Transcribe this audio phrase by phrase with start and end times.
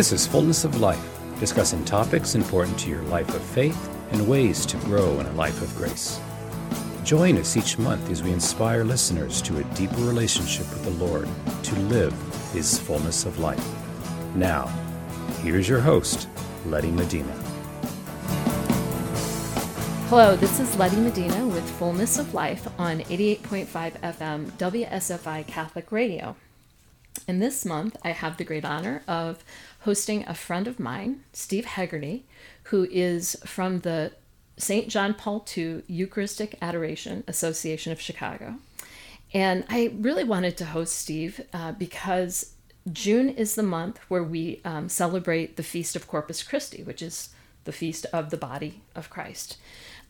[0.00, 4.64] This is Fullness of Life, discussing topics important to your life of faith and ways
[4.64, 6.18] to grow in a life of grace.
[7.04, 11.28] Join us each month as we inspire listeners to a deeper relationship with the Lord
[11.64, 12.14] to live
[12.54, 13.62] His fullness of life.
[14.34, 14.68] Now,
[15.42, 16.30] here's your host,
[16.64, 17.34] Letty Medina.
[20.08, 23.66] Hello, this is Letty Medina with Fullness of Life on 88.5
[24.00, 26.36] FM WSFI Catholic Radio.
[27.28, 29.44] And this month, I have the great honor of
[29.80, 32.24] hosting a friend of mine, Steve Hegarty,
[32.64, 34.12] who is from the
[34.56, 34.88] St.
[34.88, 38.56] John Paul II Eucharistic Adoration Association of Chicago.
[39.32, 42.54] And I really wanted to host Steve uh, because
[42.92, 47.30] June is the month where we um, celebrate the Feast of Corpus Christi, which is
[47.64, 49.56] the feast of the body of Christ.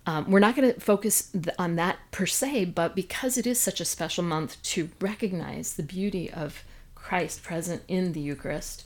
[0.07, 3.81] Um, we're not going to focus on that per se, but because it is such
[3.81, 6.65] a special month to recognize the beauty of
[6.95, 8.85] Christ present in the Eucharist,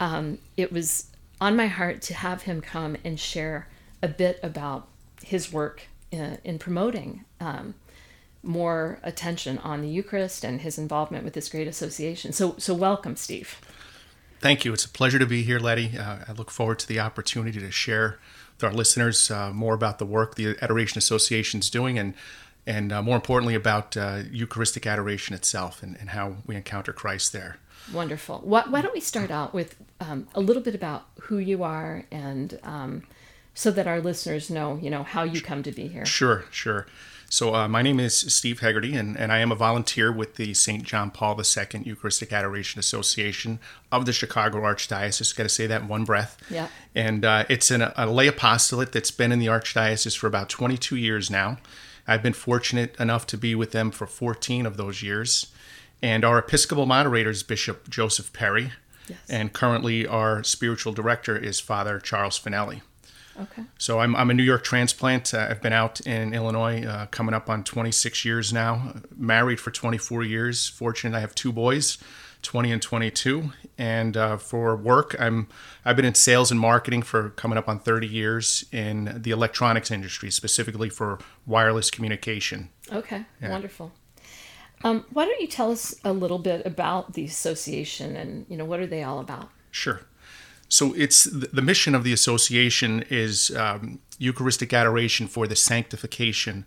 [0.00, 3.68] um, it was on my heart to have him come and share
[4.02, 4.88] a bit about
[5.22, 7.74] his work in, in promoting um,
[8.42, 12.32] more attention on the Eucharist and his involvement with this great association.
[12.32, 13.60] So, so welcome, Steve.
[14.40, 14.72] Thank you.
[14.72, 15.96] It's a pleasure to be here, Letty.
[15.98, 18.18] Uh, I look forward to the opportunity to share
[18.54, 22.14] with our listeners uh, more about the work the Adoration Association is doing and
[22.68, 27.32] and uh, more importantly about uh, Eucharistic adoration itself and, and how we encounter Christ
[27.32, 27.58] there.
[27.92, 28.40] Wonderful.
[28.42, 32.04] Why, why don't we start out with um, a little bit about who you are
[32.10, 33.02] and um,
[33.54, 36.04] so that our listeners know, you know, how you come to be here.
[36.04, 36.86] Sure, sure.
[37.28, 40.54] So uh, my name is Steve Hegarty, and, and I am a volunteer with the
[40.54, 40.84] St.
[40.84, 43.58] John Paul II Eucharistic Adoration Association
[43.90, 45.34] of the Chicago Archdiocese.
[45.34, 46.38] Got to say that in one breath.
[46.48, 46.68] Yeah.
[46.94, 50.96] And uh, it's an, a lay apostolate that's been in the Archdiocese for about 22
[50.96, 51.58] years now.
[52.06, 55.48] I've been fortunate enough to be with them for 14 of those years.
[56.00, 58.72] And our Episcopal moderator is Bishop Joseph Perry.
[59.08, 59.18] Yes.
[59.28, 62.82] And currently, our spiritual director is Father Charles Finelli.
[63.40, 63.62] Okay.
[63.78, 65.34] So I'm, I'm a New York transplant.
[65.34, 68.94] Uh, I've been out in Illinois uh, coming up on 26 years now.
[69.16, 70.68] Married for 24 years.
[70.68, 71.98] Fortunate I have two boys,
[72.42, 73.52] 20 and 22.
[73.78, 75.48] And uh, for work, I'm
[75.84, 79.90] I've been in sales and marketing for coming up on 30 years in the electronics
[79.90, 82.70] industry, specifically for wireless communication.
[82.90, 83.26] Okay.
[83.42, 83.50] Yeah.
[83.50, 83.92] Wonderful.
[84.84, 88.64] Um, why don't you tell us a little bit about the association and you know
[88.64, 89.48] what are they all about?
[89.70, 90.02] Sure.
[90.68, 96.64] So it's the mission of the association is um, Eucharistic adoration for the sanctification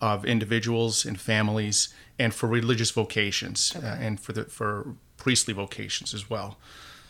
[0.00, 3.88] of individuals and families, and for religious vocations, uh, okay.
[3.88, 6.56] uh, and for the for priestly vocations as well.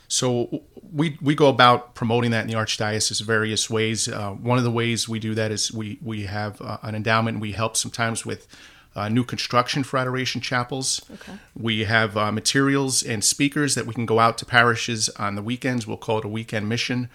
[0.09, 4.09] So we we go about promoting that in the archdiocese various ways.
[4.09, 7.37] Uh, one of the ways we do that is we we have uh, an endowment.
[7.37, 8.47] And We help sometimes with
[8.95, 11.01] uh, new construction for adoration chapels.
[11.13, 11.33] Okay.
[11.59, 15.43] We have uh, materials and speakers that we can go out to parishes on the
[15.43, 15.87] weekends.
[15.87, 17.09] We'll call it a weekend mission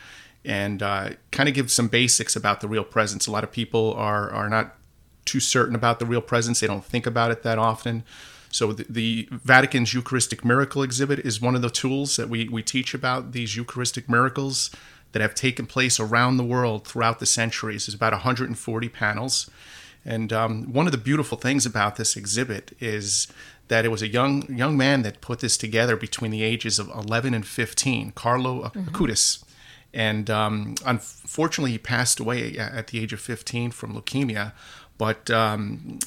[0.44, 3.28] and uh, kind of give some basics about the real presence.
[3.28, 4.76] A lot of people are, are not
[5.26, 8.04] too certain about the real presence, they don't think about it that often.
[8.50, 12.64] So, the, the Vatican's Eucharistic Miracle exhibit is one of the tools that we, we
[12.64, 14.72] teach about these Eucharistic miracles
[15.12, 17.86] that have taken place around the world throughout the centuries.
[17.86, 19.50] There's about 140 panels
[20.08, 23.28] and um, one of the beautiful things about this exhibit is
[23.68, 26.88] that it was a young young man that put this together between the ages of
[26.90, 28.84] 11 and 15, Carlo mm-hmm.
[28.84, 29.44] Acutis.
[29.94, 34.54] And um, unfortunately, he passed away at the age of 15 from leukemia.
[34.98, 36.00] But um,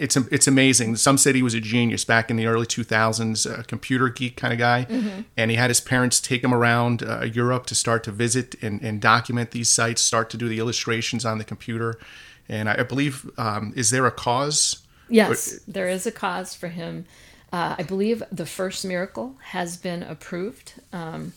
[0.00, 0.96] it's it's amazing.
[0.96, 4.52] Some said he was a genius back in the early 2000s, a computer geek kind
[4.52, 5.22] of guy, mm-hmm.
[5.36, 8.80] and he had his parents take him around uh, Europe to start to visit and,
[8.82, 11.98] and, document these sites, start to do the illustrations on the computer.
[12.48, 14.82] And I, I believe, um, is there a cause?
[15.10, 17.04] Yes, or, there is a cause for him.
[17.52, 20.74] Uh, I believe the first miracle has been approved.
[20.94, 21.34] Um,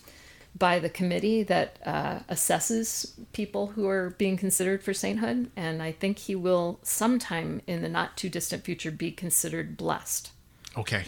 [0.58, 5.92] by the committee that uh, assesses people who are being considered for sainthood, and I
[5.92, 10.32] think he will sometime in the not too distant future be considered blessed.
[10.78, 11.06] Okay.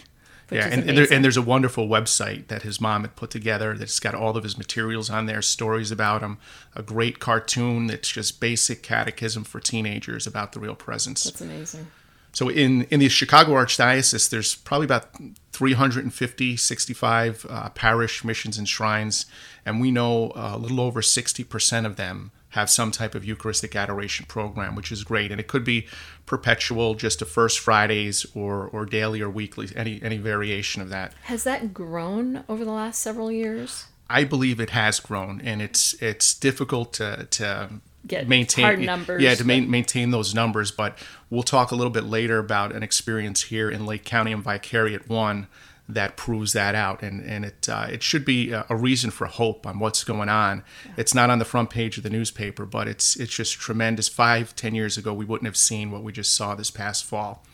[0.50, 3.76] Yeah, and, and, there, and, there's a wonderful website that his mom had put together
[3.76, 6.38] that's got all of his materials on there, stories about him,
[6.76, 11.24] a great cartoon that's just basic catechism for teenagers about the real presence.
[11.24, 11.88] That's amazing.
[12.36, 15.08] So in, in the Chicago Archdiocese, there's probably about
[15.52, 19.24] 350, 65 uh, parish missions and shrines,
[19.64, 23.74] and we know uh, a little over 60% of them have some type of Eucharistic
[23.74, 25.32] adoration program, which is great.
[25.32, 25.86] And it could be
[26.26, 31.14] perpetual, just to first Fridays, or or daily or weekly, any any variation of that.
[31.22, 33.86] Has that grown over the last several years?
[34.10, 37.70] I believe it has grown, and it's it's difficult to to
[38.06, 39.22] get maintain hard numbers.
[39.22, 40.70] Yeah, to ma- maintain those numbers.
[40.70, 40.98] But
[41.30, 45.08] we'll talk a little bit later about an experience here in Lake County and Vicariate
[45.08, 45.46] One
[45.88, 49.66] that proves that out, and and it uh, it should be a reason for hope
[49.66, 50.64] on what's going on.
[50.84, 50.92] Yeah.
[50.98, 54.08] It's not on the front page of the newspaper, but it's it's just tremendous.
[54.08, 57.44] Five ten years ago, we wouldn't have seen what we just saw this past fall.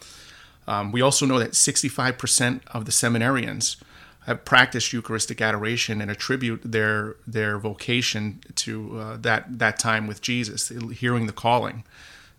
[0.67, 3.77] Um, we also know that 65% of the seminarians
[4.27, 10.21] have practiced Eucharistic adoration and attribute their their vocation to uh, that that time with
[10.21, 11.85] Jesus, hearing the calling.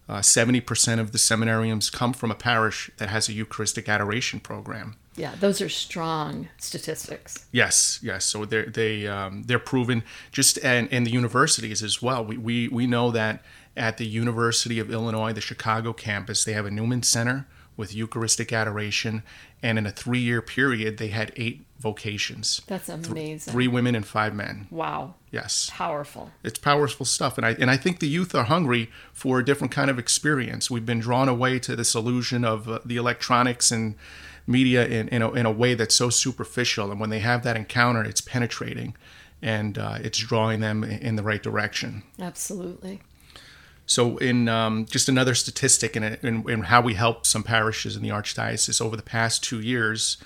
[0.10, 4.40] Uh, seventy percent of the seminarians come from a parish that has a Eucharistic adoration
[4.40, 4.96] program.
[5.16, 7.46] Yeah, those are strong statistics.
[7.52, 8.26] Yes, yes.
[8.26, 12.26] So they're they um, they're proven just and in the universities as well.
[12.26, 13.44] We, we we know that
[13.78, 18.54] at the University of Illinois, the Chicago campus, they have a Newman Center with Eucharistic
[18.54, 19.24] adoration,
[19.62, 22.62] and in a three-year period, they had eight vocations.
[22.68, 23.40] That's amazing.
[23.40, 24.68] Th- three women and five men.
[24.72, 25.16] Wow.
[25.32, 25.70] Yes.
[25.74, 26.32] Powerful.
[26.44, 29.74] It's powerful stuff, and I and I think the youth are hungry for a different
[29.74, 30.72] kind of experience.
[30.72, 33.96] We've been drawn away to this illusion of uh, the electronics and
[34.46, 37.58] media in in a, in a way that's so superficial, and when they have that
[37.58, 38.96] encounter, it's penetrating,
[39.42, 42.04] and uh, it's drawing them in the right direction.
[42.20, 43.02] Absolutely.
[43.86, 48.02] So, in um, just another statistic in, in, in, how we help some parishes in
[48.02, 50.18] the Archdiocese over the past two years,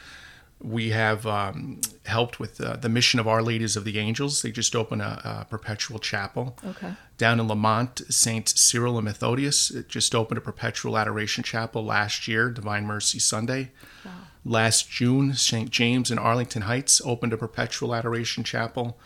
[0.61, 4.41] we have um, helped with uh, the mission of Our Ladies of the Angels.
[4.41, 6.57] They just opened a, a perpetual chapel.
[6.65, 6.93] Okay.
[7.17, 8.47] Down in Lemont, St.
[8.47, 13.71] Cyril and Methodius it just opened a perpetual adoration chapel last year, Divine Mercy Sunday.
[14.05, 14.11] Wow.
[14.45, 15.69] Last June, St.
[15.69, 18.97] James in Arlington Heights opened a perpetual adoration chapel.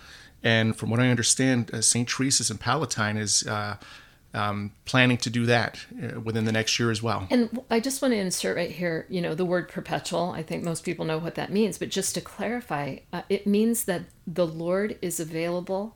[0.43, 2.07] And from what I understand, uh, St.
[2.07, 3.77] Teresa's in Palatine is uh,
[4.33, 7.27] um, planning to do that uh, within the next year as well.
[7.29, 10.31] And I just want to insert right here, you know, the word perpetual.
[10.31, 13.85] I think most people know what that means, but just to clarify, uh, it means
[13.85, 15.95] that the Lord is available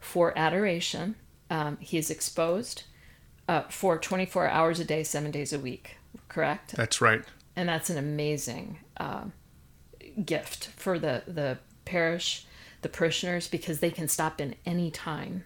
[0.00, 1.14] for adoration.
[1.48, 2.84] Um, he is exposed
[3.48, 5.96] uh, for 24 hours a day, seven days a week.
[6.28, 6.74] Correct.
[6.76, 7.22] That's right.
[7.54, 9.24] And that's an amazing uh,
[10.24, 12.44] gift for the the parish,
[12.82, 15.44] the parishioners, because they can stop in any time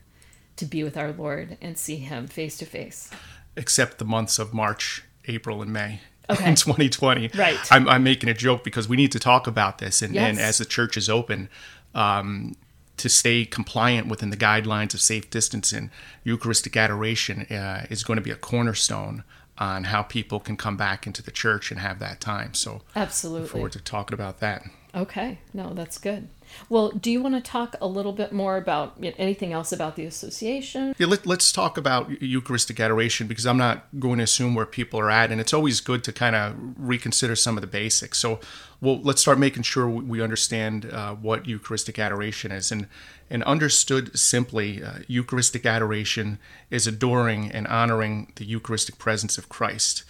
[0.60, 3.10] to be with our Lord and see Him face to face.
[3.56, 6.00] Except the months of March, April, and May.
[6.30, 6.48] Okay.
[6.48, 7.58] In 2020, right?
[7.72, 10.30] I'm, I'm, making a joke because we need to talk about this, and, yes.
[10.30, 11.48] and as the church is open,
[11.92, 12.54] um,
[12.98, 15.90] to stay compliant within the guidelines of safe distancing,
[16.22, 19.24] Eucharistic adoration uh, is going to be a cornerstone
[19.58, 22.54] on how people can come back into the church and have that time.
[22.54, 24.62] So, absolutely, look forward to talking about that.
[24.94, 26.28] Okay, no, that's good.
[26.68, 30.04] Well, do you want to talk a little bit more about anything else about the
[30.04, 30.94] association?
[30.98, 35.00] Yeah, let, us talk about Eucharistic adoration because I'm not going to assume where people
[35.00, 38.18] are at, and it's always good to kind of reconsider some of the basics.
[38.18, 38.40] So,
[38.80, 42.86] well, let's start making sure we understand uh, what Eucharistic adoration is, and
[43.32, 50.02] and understood simply, uh, Eucharistic adoration is adoring and honoring the Eucharistic presence of Christ.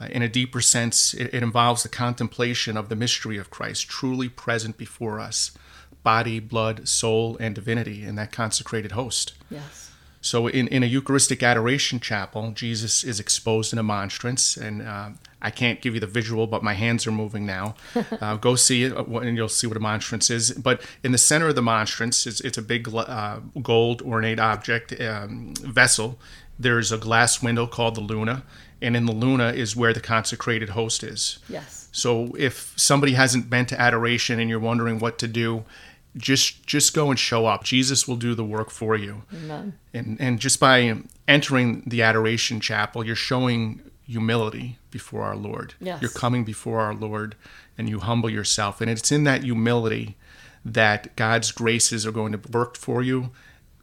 [0.00, 3.88] Uh, in a deeper sense, it, it, involves the contemplation of the mystery of Christ,
[3.88, 5.52] truly present before us
[6.04, 9.34] body, blood, soul, and divinity in that consecrated host.
[9.50, 9.90] Yes.
[10.20, 15.10] So, in, in a Eucharistic adoration chapel, Jesus is exposed in a monstrance, and uh,
[15.42, 17.74] I can't give you the visual, but my hands are moving now.
[18.20, 20.52] Uh, go see it, uh, and you'll see what a monstrance is.
[20.52, 24.98] But in the center of the monstrance, it's, it's a big uh, gold ornate object
[25.00, 26.18] um, vessel.
[26.58, 28.44] There's a glass window called the luna,
[28.80, 31.38] and in the luna is where the consecrated host is.
[31.48, 31.88] Yes.
[31.92, 35.64] So, if somebody hasn't been to adoration and you're wondering what to do,
[36.16, 37.64] just just go and show up.
[37.64, 39.22] Jesus will do the work for you.
[39.32, 39.78] Amen.
[39.92, 45.74] And and just by entering the adoration chapel, you're showing humility before our Lord.
[45.80, 46.00] Yes.
[46.00, 47.34] You're coming before our Lord
[47.76, 48.80] and you humble yourself.
[48.80, 50.16] And it's in that humility
[50.64, 53.30] that God's graces are going to work for you.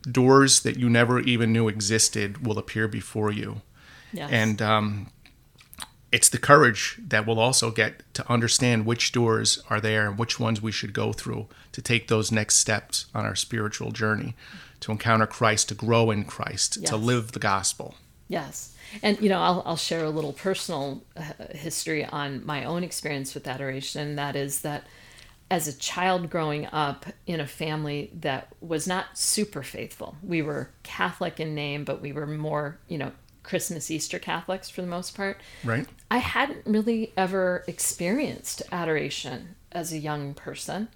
[0.09, 3.61] Doors that you never even knew existed will appear before you.
[4.13, 4.29] Yes.
[4.31, 5.11] And um,
[6.11, 10.39] it's the courage that we'll also get to understand which doors are there and which
[10.39, 14.35] ones we should go through to take those next steps on our spiritual journey,
[14.81, 16.89] to encounter Christ, to grow in Christ, yes.
[16.89, 17.95] to live the gospel.
[18.27, 18.75] Yes.
[19.03, 23.33] And, you know, I'll, I'll share a little personal uh, history on my own experience
[23.33, 24.15] with adoration.
[24.15, 24.85] That is that
[25.49, 30.69] as a child growing up in a family that was not super faithful, we were
[30.83, 33.11] Catholic in name, but we were more, you know,
[33.43, 35.41] Christmas Easter Catholics for the most part.
[35.63, 35.87] Right.
[36.09, 40.89] I hadn't really ever experienced adoration as a young person.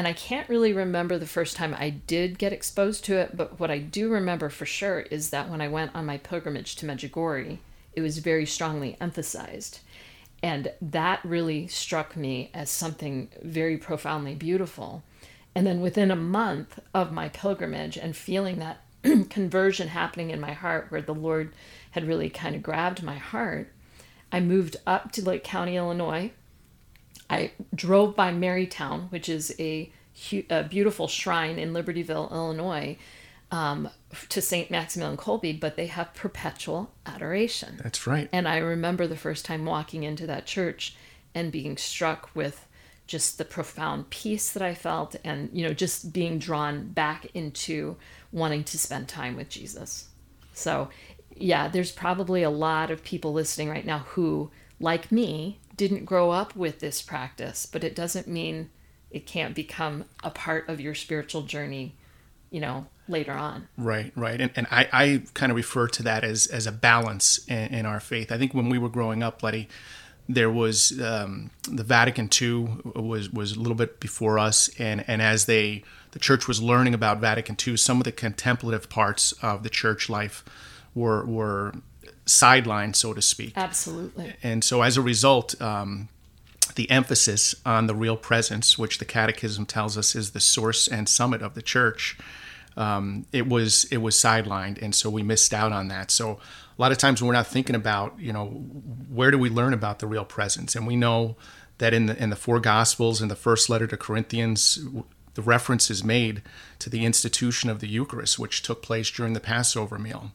[0.00, 3.60] And I can't really remember the first time I did get exposed to it, but
[3.60, 6.86] what I do remember for sure is that when I went on my pilgrimage to
[6.86, 7.58] Medjugorje,
[7.92, 9.80] it was very strongly emphasized.
[10.42, 15.02] And that really struck me as something very profoundly beautiful.
[15.54, 18.80] And then within a month of my pilgrimage and feeling that
[19.28, 21.52] conversion happening in my heart where the Lord
[21.90, 23.70] had really kind of grabbed my heart,
[24.32, 26.30] I moved up to Lake County, Illinois.
[27.30, 29.90] I drove by Marytown, which is a,
[30.50, 32.98] a beautiful shrine in Libertyville, Illinois,
[33.52, 33.88] um,
[34.28, 34.70] to St.
[34.70, 37.78] Maximilian Kolbe, but they have perpetual adoration.
[37.82, 38.28] That's right.
[38.32, 40.96] And I remember the first time walking into that church
[41.34, 42.66] and being struck with
[43.06, 47.96] just the profound peace that I felt and, you know, just being drawn back into
[48.32, 50.08] wanting to spend time with Jesus.
[50.52, 50.90] So,
[51.36, 56.30] yeah, there's probably a lot of people listening right now who, like me, didn't grow
[56.30, 58.68] up with this practice, but it doesn't mean
[59.10, 61.96] it can't become a part of your spiritual journey,
[62.50, 63.66] you know, later on.
[63.78, 64.38] Right, right.
[64.42, 67.86] And, and I, I kind of refer to that as, as a balance in, in
[67.86, 68.30] our faith.
[68.30, 69.70] I think when we were growing up, Letty,
[70.28, 75.20] there was um, the Vatican II was was a little bit before us, and and
[75.20, 75.82] as they
[76.12, 80.08] the church was learning about Vatican II, some of the contemplative parts of the church
[80.08, 80.44] life
[80.94, 81.72] were were
[82.30, 83.52] sidelined, so to speak.
[83.56, 84.34] Absolutely.
[84.42, 85.60] And so as a result.
[85.60, 86.08] Um,
[86.76, 91.08] the emphasis on the real presence, which the Catechism tells us is the source and
[91.08, 92.16] summit of the church,
[92.76, 96.10] um, it was it was sidelined, and so we missed out on that.
[96.10, 99.74] So a lot of times we're not thinking about you know where do we learn
[99.74, 101.36] about the real presence, and we know
[101.78, 104.78] that in the in the four Gospels in the first letter to Corinthians,
[105.34, 106.42] the reference is made
[106.78, 110.32] to the institution of the Eucharist, which took place during the Passover meal.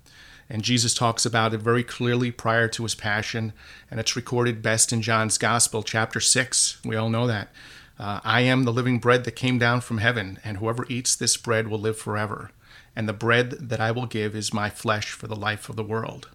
[0.50, 3.52] And Jesus talks about it very clearly prior to his passion,
[3.90, 6.78] and it's recorded best in John's Gospel, chapter 6.
[6.86, 7.50] We all know that.
[7.98, 11.36] Uh, I am the living bread that came down from heaven, and whoever eats this
[11.38, 12.52] bread will live forever.
[12.96, 15.84] And the bread that I will give is my flesh for the life of the
[15.84, 16.30] world.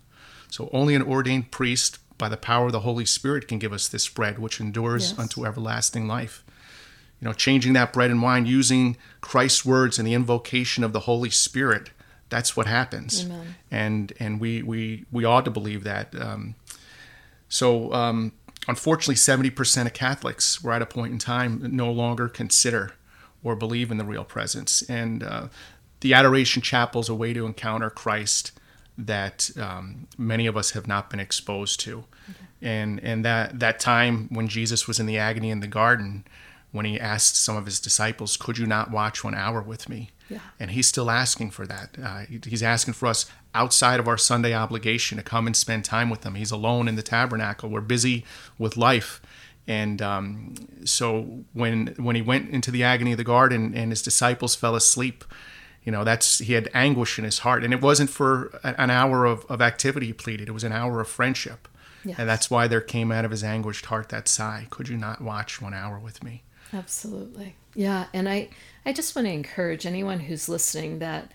[0.51, 3.89] So only an ordained priest, by the power of the Holy Spirit, can give us
[3.89, 5.19] this bread, which endures Yes.
[5.19, 6.43] unto everlasting life.
[7.21, 11.01] You know, changing that bread and wine using Christ's words and the invocation of the
[11.01, 11.91] Holy Spirit.
[12.31, 13.55] That's what happens, Amen.
[13.71, 16.15] and and we we we ought to believe that.
[16.19, 16.55] Um,
[17.51, 18.33] so, um,
[18.69, 22.93] unfortunately, 70% of Catholics were at a point in time no longer consider
[23.43, 24.83] or believe in the real presence.
[24.89, 25.49] And uh,
[25.99, 28.53] the Adoration Chapel is a way to encounter Christ
[28.97, 32.05] that um, many of us have not been exposed to.
[32.63, 36.25] And, and that, that time when Jesus was in the agony in the garden,
[36.73, 40.11] when he asked some of his disciples, Could you not watch one hour with me?
[40.29, 40.39] Yeah.
[40.61, 41.97] And he's still asking for that.
[42.03, 46.09] Uh, he's asking for us outside of our Sunday obligation to come and spend time
[46.09, 46.37] with him.
[46.37, 47.69] He's alone in the tabernacle.
[47.69, 48.25] We're busy
[48.57, 49.21] with life.
[49.67, 54.03] And um, so when when he went into the agony of the garden and his
[54.03, 55.25] disciples fell asleep,
[55.85, 57.65] you know, that's he had anguish in his heart.
[57.65, 61.01] And it wasn't for an hour of, of activity he pleaded, it was an hour
[61.01, 61.69] of friendship.
[62.05, 62.19] Yes.
[62.19, 65.21] And that's why there came out of his anguished heart that sigh, Could you not
[65.21, 66.45] watch one hour with me?
[66.73, 67.57] Absolutely.
[67.75, 68.49] Yeah, and I
[68.85, 71.31] I just want to encourage anyone who's listening that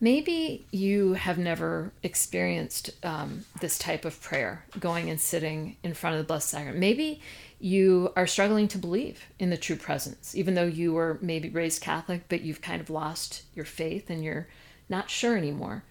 [0.00, 6.14] maybe you have never experienced um, this type of prayer, going and sitting in front
[6.16, 6.78] of the Blessed Sacrament.
[6.78, 7.20] Maybe
[7.58, 11.80] you are struggling to believe in the true presence, even though you were maybe raised
[11.80, 14.46] Catholic, but you've kind of lost your faith and you're
[14.88, 15.82] not sure anymore.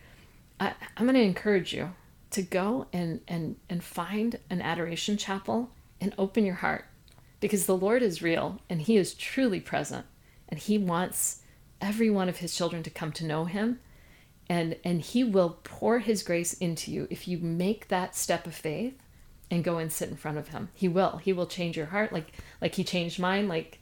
[0.59, 1.93] I, I'm going to encourage you
[2.31, 6.85] to go and, and, and find an adoration chapel and open your heart
[7.39, 10.05] because the Lord is real and He is truly present
[10.49, 11.41] and He wants
[11.81, 13.79] every one of His children to come to know Him
[14.47, 18.55] and and He will pour His grace into you if you make that step of
[18.55, 18.93] faith
[19.51, 20.69] and go and sit in front of Him.
[20.73, 21.17] He will.
[21.17, 23.47] He will change your heart like like He changed mine.
[23.47, 23.79] Like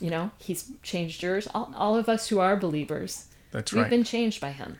[0.00, 1.48] you know He's changed yours.
[1.54, 3.90] All, all of us who are believers, That's we've right.
[3.90, 4.78] been changed by Him.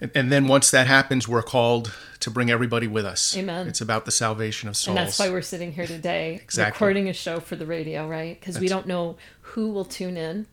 [0.00, 3.36] And, and then once that happens, we're called to bring everybody with us.
[3.36, 3.66] Amen.
[3.68, 4.96] It's about the salvation of souls.
[4.96, 6.72] And that's why we're sitting here today Exactly.
[6.72, 8.38] recording a show for the radio, right?
[8.38, 10.46] Because we don't know who will tune in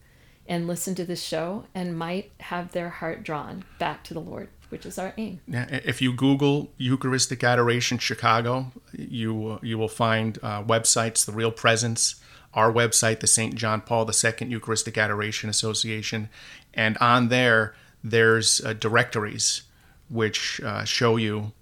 [0.48, 4.50] and listen to this show and might have their heart drawn back to the Lord,
[4.70, 5.40] which is our aim.
[5.48, 11.52] Yeah, If you Google Eucharistic Adoration Chicago, you you will find uh, websites, the Real
[11.52, 12.16] Presence,
[12.54, 13.56] our website, the St.
[13.56, 16.30] John Paul II Eucharistic Adoration Association,
[16.74, 17.74] and on there
[18.04, 19.64] there's uh, directories
[20.10, 21.54] which uh, show you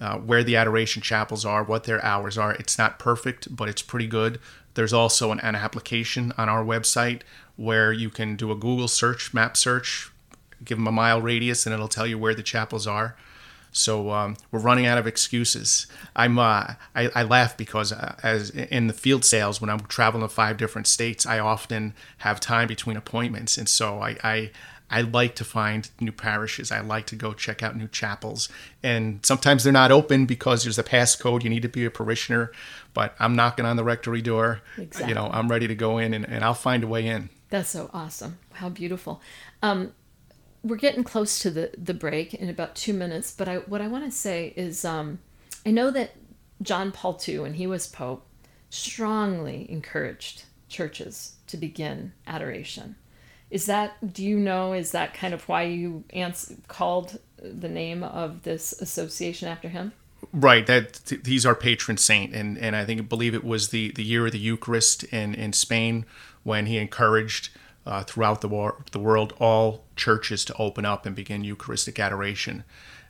[0.00, 2.52] uh, where the adoration chapels are, what their hours are.
[2.54, 4.40] It's not perfect, but it's pretty good.
[4.74, 7.22] There's also an, an application on our website
[7.56, 10.10] where you can do a Google search, map search,
[10.64, 13.16] give them a mile radius, and it'll tell you where the chapels are.
[13.72, 15.86] So um, we're running out of excuses.
[16.16, 20.24] I'm uh, I, I laugh because uh, as in the field sales when I'm traveling
[20.24, 24.16] to five different states, I often have time between appointments, and so I.
[24.24, 24.50] I
[24.90, 26.72] I like to find new parishes.
[26.72, 28.48] I like to go check out new chapels.
[28.82, 31.44] And sometimes they're not open because there's a passcode.
[31.44, 32.52] You need to be a parishioner.
[32.92, 34.62] But I'm knocking on the rectory door.
[35.06, 37.30] You know, I'm ready to go in and, and I'll find a way in.
[37.50, 38.38] That's so awesome.
[38.54, 39.20] How beautiful.
[39.62, 39.92] Um,
[40.62, 43.88] we're getting close to the, the break in about two minutes, but I, what I
[43.88, 45.20] want to say is um,
[45.64, 46.12] I know that
[46.62, 48.26] John Paul II, when he was Pope,
[48.68, 52.96] strongly encouraged churches to begin adoration.
[53.50, 58.02] Is that, do you know, is that kind of why you ans- called the name
[58.02, 59.92] of this association after him?
[60.32, 64.04] Right, that he's our patron saint, and, and I think believe it was the, the
[64.04, 66.04] year of the Eucharist in, in Spain
[66.42, 67.48] when he encouraged
[67.86, 72.64] uh, throughout the, war, the world all churches to open up and begin Eucharistic adoration.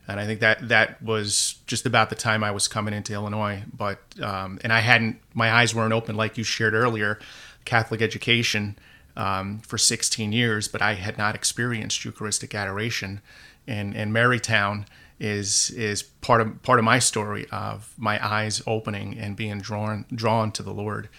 [0.07, 3.63] And I think that that was just about the time I was coming into Illinois.
[3.71, 7.19] But um, and I hadn't my eyes weren't open like you shared earlier,
[7.65, 8.77] Catholic education
[9.15, 13.21] um, for 16 years, but I had not experienced Eucharistic adoration.
[13.67, 14.85] And and Marytown
[15.19, 20.05] is is part of part of my story of my eyes opening and being drawn
[20.13, 21.09] drawn to the Lord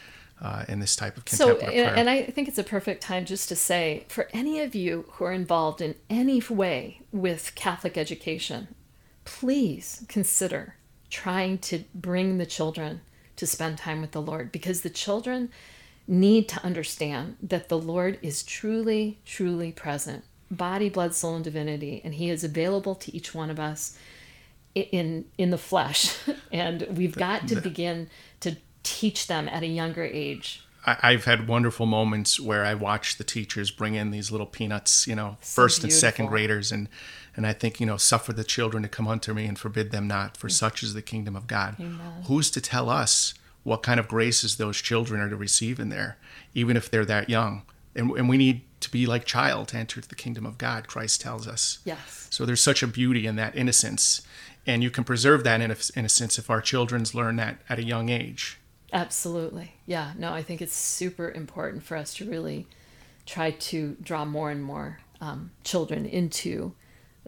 [0.41, 1.97] uh, in this type of contemplative so, prayer.
[1.97, 5.25] and I think it's a perfect time just to say for any of you who
[5.25, 8.75] are involved in any way with Catholic education,
[9.25, 10.75] please consider
[11.09, 13.03] trying to bring the children
[13.37, 15.51] to spend time with the Lord because the children
[16.07, 22.01] need to understand that the Lord is truly, truly present body, blood, soul, and divinity,
[22.05, 23.97] and He is available to each one of us
[24.75, 26.17] in in the flesh,
[26.53, 28.09] and we've got to begin
[28.41, 30.63] to teach them at a younger age.
[30.85, 35.15] I've had wonderful moments where I watch the teachers bring in these little peanuts, you
[35.15, 35.95] know, so first beautiful.
[35.95, 36.89] and second graders, and
[37.37, 40.07] and I think you know, suffer the children to come unto me and forbid them
[40.07, 40.53] not, for mm.
[40.53, 41.77] such is the kingdom of God.
[41.79, 42.25] Amen.
[42.25, 46.19] Who's to tell us what kind of graces those children are to receive in there,
[46.55, 47.63] even if they're that young?
[47.95, 50.89] And, and we need to be like child to enter the kingdom of God.
[50.89, 51.79] Christ tells us.
[51.85, 52.27] Yes.
[52.31, 54.23] So there's such a beauty in that innocence,
[54.67, 58.59] and you can preserve that innocence if our children's learn that at a young age.
[58.93, 59.75] Absolutely.
[59.87, 60.13] Yeah.
[60.19, 62.67] No, I think it's super important for us to really
[63.25, 66.75] try to draw more and more um, children into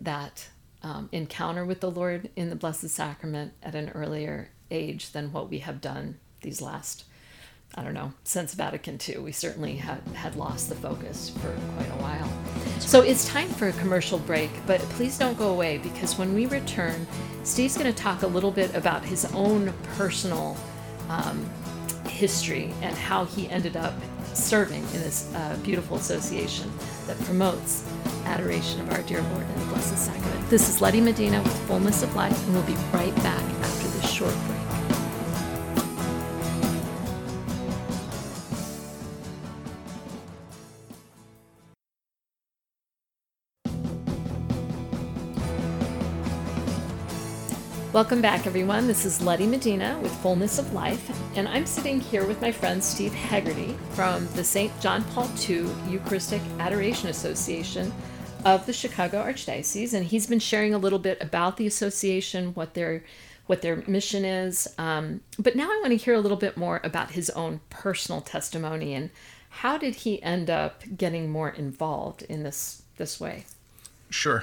[0.00, 0.49] that
[0.83, 5.49] um, encounter with the Lord in the Blessed Sacrament at an earlier age than what
[5.49, 7.05] we have done these last,
[7.75, 9.19] I don't know, since Vatican II.
[9.19, 12.31] We certainly had, had lost the focus for quite a while.
[12.79, 16.47] So it's time for a commercial break, but please don't go away because when we
[16.47, 17.07] return,
[17.42, 20.57] Steve's going to talk a little bit about his own personal
[21.09, 21.51] um,
[22.09, 23.95] history and how he ended up
[24.35, 26.71] serving in this uh, beautiful association
[27.07, 27.88] that promotes
[28.25, 30.51] adoration of our dear Lord and the Blessed Sacrament.
[30.51, 34.11] This is Letty Medina with Fullness of Life, and we'll be right back after this
[34.11, 34.63] short break.
[47.94, 48.88] Welcome back, everyone.
[48.88, 52.83] This is Letty Medina with Fullness of Life, and I'm sitting here with my friend
[52.83, 54.72] Steve Haggerty from the St.
[54.80, 57.94] John Paul II Eucharistic Adoration Association
[58.44, 62.74] of the Chicago Archdiocese, and he's been sharing a little bit about the association, what
[62.74, 63.04] their
[63.46, 64.66] what their mission is.
[64.76, 68.20] Um, but now I want to hear a little bit more about his own personal
[68.20, 69.11] testimony and
[69.50, 73.44] how did he end up getting more involved in this this way.
[74.11, 74.42] Sure.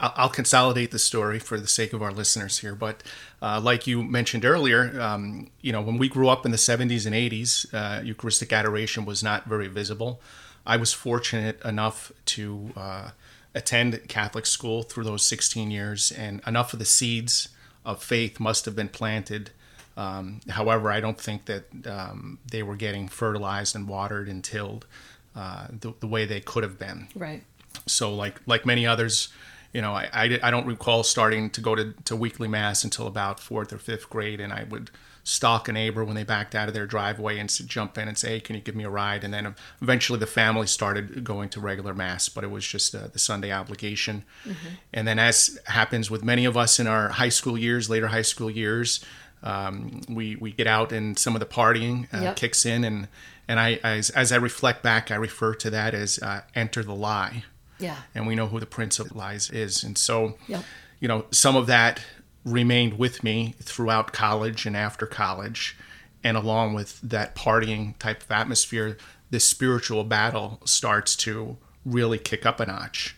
[0.00, 2.74] I'll consolidate the story for the sake of our listeners here.
[2.74, 3.02] But
[3.42, 7.06] uh, like you mentioned earlier, um, you know, when we grew up in the 70s
[7.06, 10.20] and 80s, uh, Eucharistic adoration was not very visible.
[10.66, 13.10] I was fortunate enough to uh,
[13.54, 17.48] attend Catholic school through those 16 years, and enough of the seeds
[17.84, 19.50] of faith must have been planted.
[19.96, 24.86] Um, however, I don't think that um, they were getting fertilized and watered and tilled
[25.34, 27.08] uh, the, the way they could have been.
[27.14, 27.42] Right.
[27.86, 29.28] So, like like many others,
[29.72, 33.06] you know, I, I, I, don't recall starting to go to, to weekly mass until
[33.06, 34.90] about fourth or fifth grade, and I would
[35.22, 38.30] stalk a neighbor when they backed out of their driveway and jump in and say,
[38.30, 41.60] hey, "Can you give me a ride?" And then eventually the family started going to
[41.60, 44.24] regular mass, but it was just uh, the Sunday obligation.
[44.44, 44.68] Mm-hmm.
[44.92, 48.22] And then, as happens with many of us in our high school years, later high
[48.22, 49.04] school years,
[49.42, 52.36] um, we we get out and some of the partying uh, yep.
[52.36, 53.08] kicks in, and
[53.46, 56.94] and I as, as I reflect back, I refer to that as uh, enter the
[56.94, 57.44] lie.
[57.80, 57.96] Yeah.
[58.14, 59.82] And we know who the Prince of Lies is.
[59.82, 60.64] And so, yep.
[61.00, 62.00] you know, some of that
[62.44, 65.76] remained with me throughout college and after college.
[66.22, 68.98] And along with that partying type of atmosphere,
[69.30, 73.16] this spiritual battle starts to really kick up a notch.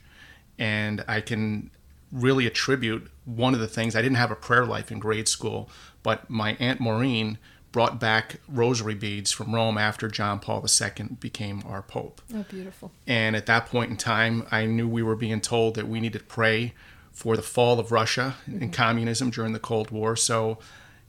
[0.58, 1.70] And I can
[2.12, 5.70] really attribute one of the things I didn't have a prayer life in grade school,
[6.02, 7.38] but my Aunt Maureen
[7.72, 12.20] brought back rosary beads from Rome after John Paul II became our pope.
[12.34, 12.92] Oh, beautiful.
[13.06, 16.18] And at that point in time, I knew we were being told that we needed
[16.18, 16.74] to pray
[17.12, 18.62] for the fall of Russia mm-hmm.
[18.62, 20.16] and communism during the Cold War.
[20.16, 20.58] So,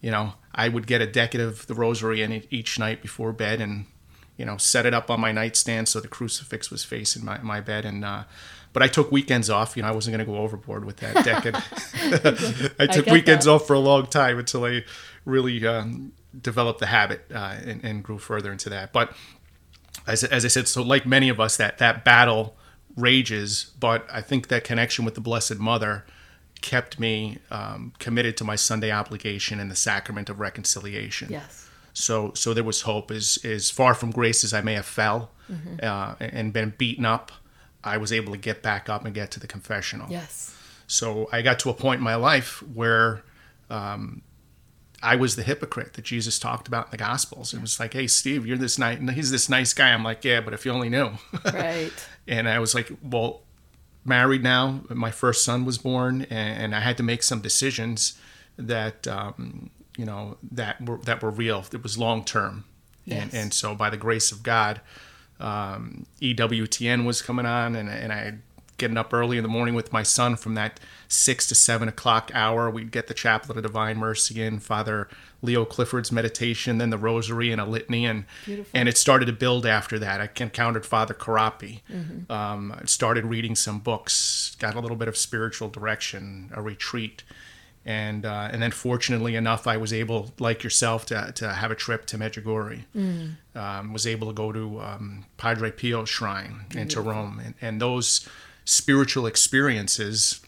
[0.01, 3.59] you know, I would get a decade of the rosary in each night before bed
[3.59, 3.85] and,
[4.37, 7.59] you know, set it up on my nightstand so the crucifix was facing my, my
[7.59, 7.85] bed.
[7.85, 8.23] And, uh,
[8.71, 9.75] but I took weekends off.
[9.75, 11.55] You know, I wasn't going to go overboard with that decade.
[12.79, 13.51] I took I weekends that.
[13.51, 14.83] off for a long time until I
[15.25, 18.93] really um, developed the habit uh, and, and grew further into that.
[18.93, 19.13] But
[20.07, 22.55] as, as I said, so like many of us, that that battle
[22.95, 23.71] rages.
[23.79, 26.05] But I think that connection with the Blessed Mother
[26.61, 31.29] kept me um, committed to my Sunday obligation and the sacrament of reconciliation.
[31.29, 31.69] Yes.
[31.93, 33.11] So so there was hope.
[33.11, 35.31] As as far from grace as I may have fell
[35.81, 37.31] uh, and been beaten up,
[37.83, 40.09] I was able to get back up and get to the confessional.
[40.09, 40.55] Yes.
[40.87, 43.23] So I got to a point in my life where
[43.69, 44.21] um,
[45.03, 47.53] I was the hypocrite that Jesus talked about in the Gospels.
[47.53, 48.97] It was like, "Hey, Steve, you're this nice.
[49.13, 51.11] He's this nice guy." I'm like, "Yeah, but if you only knew."
[51.45, 51.91] Right.
[52.27, 53.41] and I was like, "Well,
[54.05, 54.81] married now.
[54.89, 58.17] My first son was born, and, and I had to make some decisions
[58.57, 61.65] that um, you know that were that were real.
[61.71, 62.63] It was long term,
[63.05, 63.21] Yes.
[63.23, 64.81] and and so by the grace of God,
[65.39, 68.35] um, EWTN was coming on, and and I
[68.77, 72.31] getting up early in the morning with my son from that six to seven o'clock
[72.33, 72.69] hour.
[72.69, 75.07] We'd get the Chaplet of Divine Mercy in, Father
[75.41, 78.71] Leo Clifford's meditation, then the Rosary and a litany, and Beautiful.
[78.73, 80.21] and it started to build after that.
[80.21, 81.81] I encountered Father Corapi.
[82.29, 87.23] Um, started reading some books, got a little bit of spiritual direction, a retreat.
[87.85, 91.75] And uh, and then fortunately enough, I was able, like yourself, to, to have a
[91.75, 92.83] trip to Medjugorje.
[93.55, 98.25] Um, was able to go to um, Padre Pio's shrine into Rome, and, and those
[98.65, 100.41] spiritual experiences,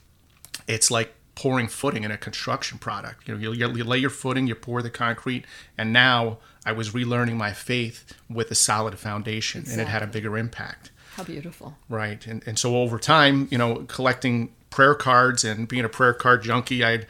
[0.67, 3.28] it's like pouring footing in a construction product.
[3.28, 5.45] You know, you, you lay your footing, you pour the concrete,
[5.78, 10.08] and now I was relearning my faith with a solid foundation, and it had a
[10.08, 10.91] bigger impact.
[11.15, 11.78] How beautiful.
[11.88, 12.25] Right.
[12.25, 16.43] And, and so over time, you know, collecting prayer cards and being a prayer card
[16.43, 17.08] junkie, I'd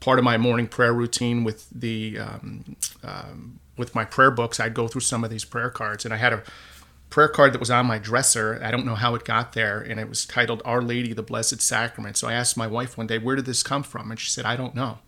[0.00, 4.58] part of my morning prayer routine with the um, um, with my prayer books.
[4.58, 6.42] I'd go through some of these prayer cards, and I had a
[7.14, 8.60] prayer card that was on my dresser.
[8.60, 11.62] I don't know how it got there, and it was titled "Our Lady, the Blessed
[11.62, 14.28] Sacrament." So I asked my wife one day, "Where did this come from?" And she
[14.28, 14.98] said, "I don't know."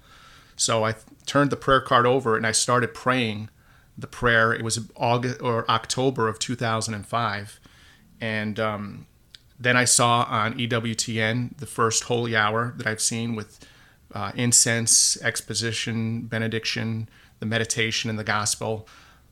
[0.55, 0.95] So I
[1.27, 3.49] turned the prayer card over and I started praying
[3.99, 4.53] the prayer.
[4.53, 7.59] It was August or October of 2005,
[8.21, 9.07] and um,
[9.59, 13.59] then I saw on EWTN the first holy hour that I've seen with
[14.14, 17.09] uh, incense, exposition, benediction,
[17.40, 18.87] the meditation, and the gospel.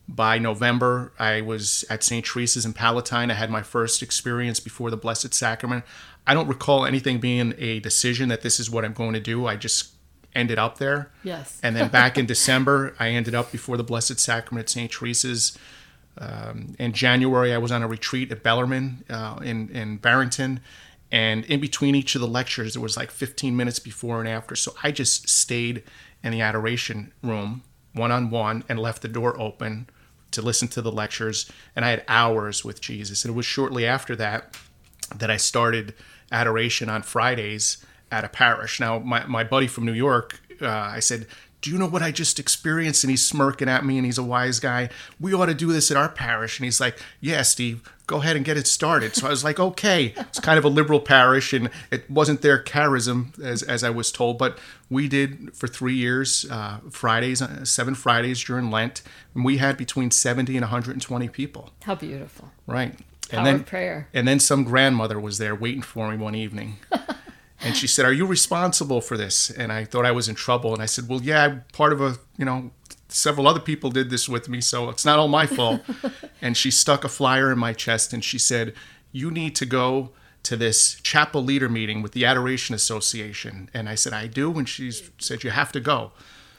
[0.07, 2.23] By November, I was at St.
[2.23, 3.31] Teresa's in Palatine.
[3.31, 5.83] I had my first experience before the Blessed Sacrament.
[6.27, 9.47] I don't recall anything being a decision that this is what I'm going to do.
[9.47, 9.93] I just
[10.35, 11.11] ended up there.
[11.23, 11.59] Yes.
[11.63, 14.91] And then back in December, I ended up before the Blessed Sacrament at St.
[14.91, 15.57] Teresa's.
[16.17, 20.59] Um, in January, I was on a retreat at Bellarmine uh, in, in Barrington.
[21.11, 24.55] And in between each of the lectures, there was like 15 minutes before and after.
[24.55, 25.83] So I just stayed
[26.23, 27.63] in the adoration room
[27.93, 29.87] one on one and left the door open
[30.35, 31.51] to listen to the lectures.
[31.75, 33.25] And I had hours with Jesus.
[33.25, 34.57] And it was shortly after that
[35.15, 35.93] that I started
[36.31, 38.79] adoration on Fridays at a parish.
[38.79, 41.27] Now, my, my buddy from New York, uh, I said,
[41.61, 43.03] Do you know what I just experienced?
[43.03, 44.89] And he's smirking at me and he's a wise guy.
[45.19, 46.59] We ought to do this at our parish.
[46.59, 49.15] And he's like, Yeah, Steve, go ahead and get it started.
[49.15, 50.13] So I was like, Okay.
[50.15, 54.11] It's kind of a liberal parish and it wasn't their charism, as, as I was
[54.11, 54.59] told, but
[54.91, 59.01] we did for three years, uh, Fridays, uh, seven Fridays during Lent.
[59.33, 61.71] And we had between 70 and 120 people.
[61.83, 62.51] How beautiful.
[62.67, 62.95] Right.
[63.29, 64.07] Power And then prayer.
[64.13, 66.77] and then some grandmother was there waiting for me one evening.
[67.61, 70.73] and she said, "Are you responsible for this?" And I thought I was in trouble.
[70.73, 72.71] And I said, "Well, yeah, I'm part of a, you know,
[73.07, 75.81] several other people did this with me, so it's not all my fault."
[76.41, 78.73] and she stuck a flyer in my chest and she said,
[79.11, 80.11] "You need to go
[80.43, 84.67] to this chapel leader meeting with the Adoration Association." And I said, "I do." And
[84.67, 86.11] she said, "You have to go."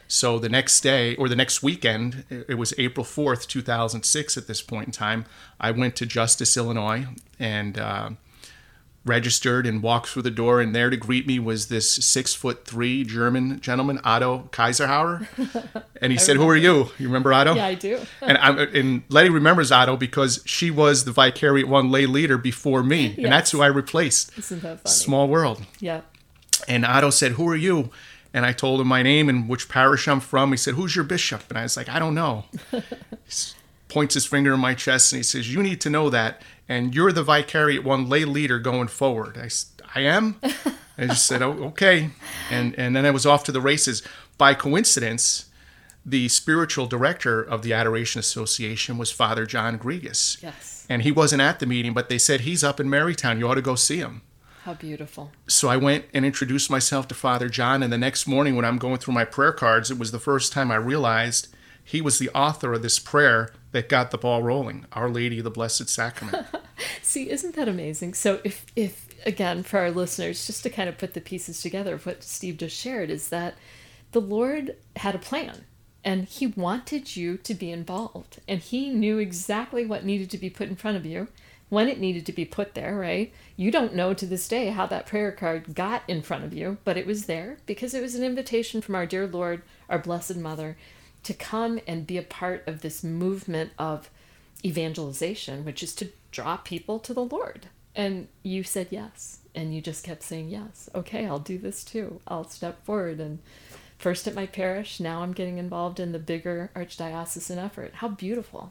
[0.08, 4.62] So the next day or the next weekend, it was April 4th, 2006 at this
[4.62, 5.24] point in time,
[5.58, 7.06] I went to Justice, Illinois
[7.40, 8.10] and uh,
[9.06, 10.60] registered and walked through the door.
[10.60, 15.26] And there to greet me was this six foot three German gentleman, Otto Kaiserhauer.
[16.02, 16.90] And he said, Who are you?
[16.98, 17.54] You remember Otto?
[17.54, 17.98] Yeah, I do.
[18.20, 22.82] and I'm, and Letty remembers Otto because she was the Vicariate One lay leader before
[22.82, 23.14] me.
[23.16, 24.36] And that's who I replaced.
[24.36, 24.92] Isn't that funny?
[24.92, 25.64] Small world.
[25.80, 26.02] Yeah.
[26.68, 27.90] And Otto said, Who are you?
[28.34, 30.50] And I told him my name and which parish I'm from.
[30.50, 31.44] He said, Who's your bishop?
[31.48, 32.44] And I was like, I don't know.
[32.70, 32.82] he
[33.88, 36.42] points his finger in my chest and he says, You need to know that.
[36.68, 39.38] And you're the Vicariate One lay leader going forward.
[39.38, 39.48] I,
[39.94, 40.36] I am?
[40.98, 42.10] I just said, Oh, okay.
[42.50, 44.02] And, and then I was off to the races.
[44.38, 45.46] By coincidence,
[46.04, 50.42] the spiritual director of the Adoration Association was Father John Grigus.
[50.42, 50.86] Yes.
[50.88, 53.38] And he wasn't at the meeting, but they said, He's up in Marytown.
[53.38, 54.22] You ought to go see him
[54.62, 55.32] How beautiful.
[55.48, 57.82] so I went and introduced myself to Father John.
[57.82, 60.52] And the next morning, when I'm going through my prayer cards, it was the first
[60.52, 61.48] time I realized
[61.84, 65.44] he was the author of this prayer that got the ball rolling Our Lady of
[65.44, 66.46] the Blessed Sacrament.
[67.02, 68.14] See, isn't that amazing?
[68.14, 71.94] So if if again for our listeners, just to kind of put the pieces together
[71.94, 73.54] of what Steve just shared, is that
[74.12, 75.64] the Lord had a plan.
[76.04, 78.38] and he wanted you to be involved.
[78.46, 81.26] And he knew exactly what needed to be put in front of you,
[81.68, 83.32] when it needed to be put there, right?
[83.56, 86.78] You don't know to this day how that prayer card got in front of you,
[86.84, 90.36] but it was there because it was an invitation from our dear Lord, our Blessed
[90.36, 90.76] Mother,
[91.26, 94.08] to come and be a part of this movement of
[94.64, 97.66] evangelization, which is to draw people to the Lord.
[97.96, 99.40] And you said yes.
[99.52, 100.88] And you just kept saying yes.
[100.94, 102.20] Okay, I'll do this too.
[102.28, 103.18] I'll step forward.
[103.18, 103.40] And
[103.98, 107.94] first at my parish, now I'm getting involved in the bigger archdiocesan effort.
[107.94, 108.70] How beautiful.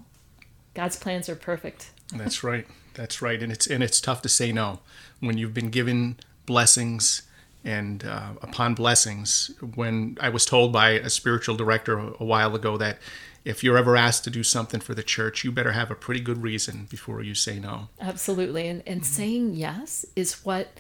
[0.73, 1.91] God's plans are perfect.
[2.13, 2.65] That's right.
[2.93, 3.43] That's right.
[3.43, 4.79] And it's and it's tough to say no
[5.19, 7.23] when you've been given blessings
[7.65, 9.51] and uh, upon blessings.
[9.73, 12.99] When I was told by a spiritual director a while ago that
[13.43, 16.21] if you're ever asked to do something for the church, you better have a pretty
[16.21, 17.89] good reason before you say no.
[17.99, 18.67] Absolutely.
[18.67, 19.13] And and mm-hmm.
[19.13, 20.79] saying yes is what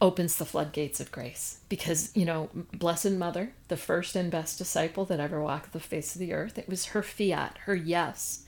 [0.00, 5.04] opens the floodgates of grace because you know blessed mother the first and best disciple
[5.04, 8.44] that ever walked the face of the earth it was her fiat her yes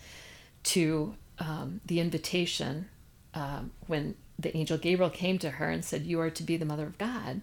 [0.64, 2.88] to um, the invitation
[3.34, 6.64] um, when the angel gabriel came to her and said you are to be the
[6.64, 7.42] mother of god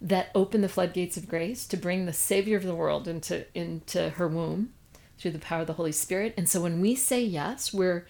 [0.00, 4.10] that opened the floodgates of grace to bring the savior of the world into into
[4.10, 4.72] her womb
[5.18, 8.06] through the power of the holy spirit and so when we say yes we're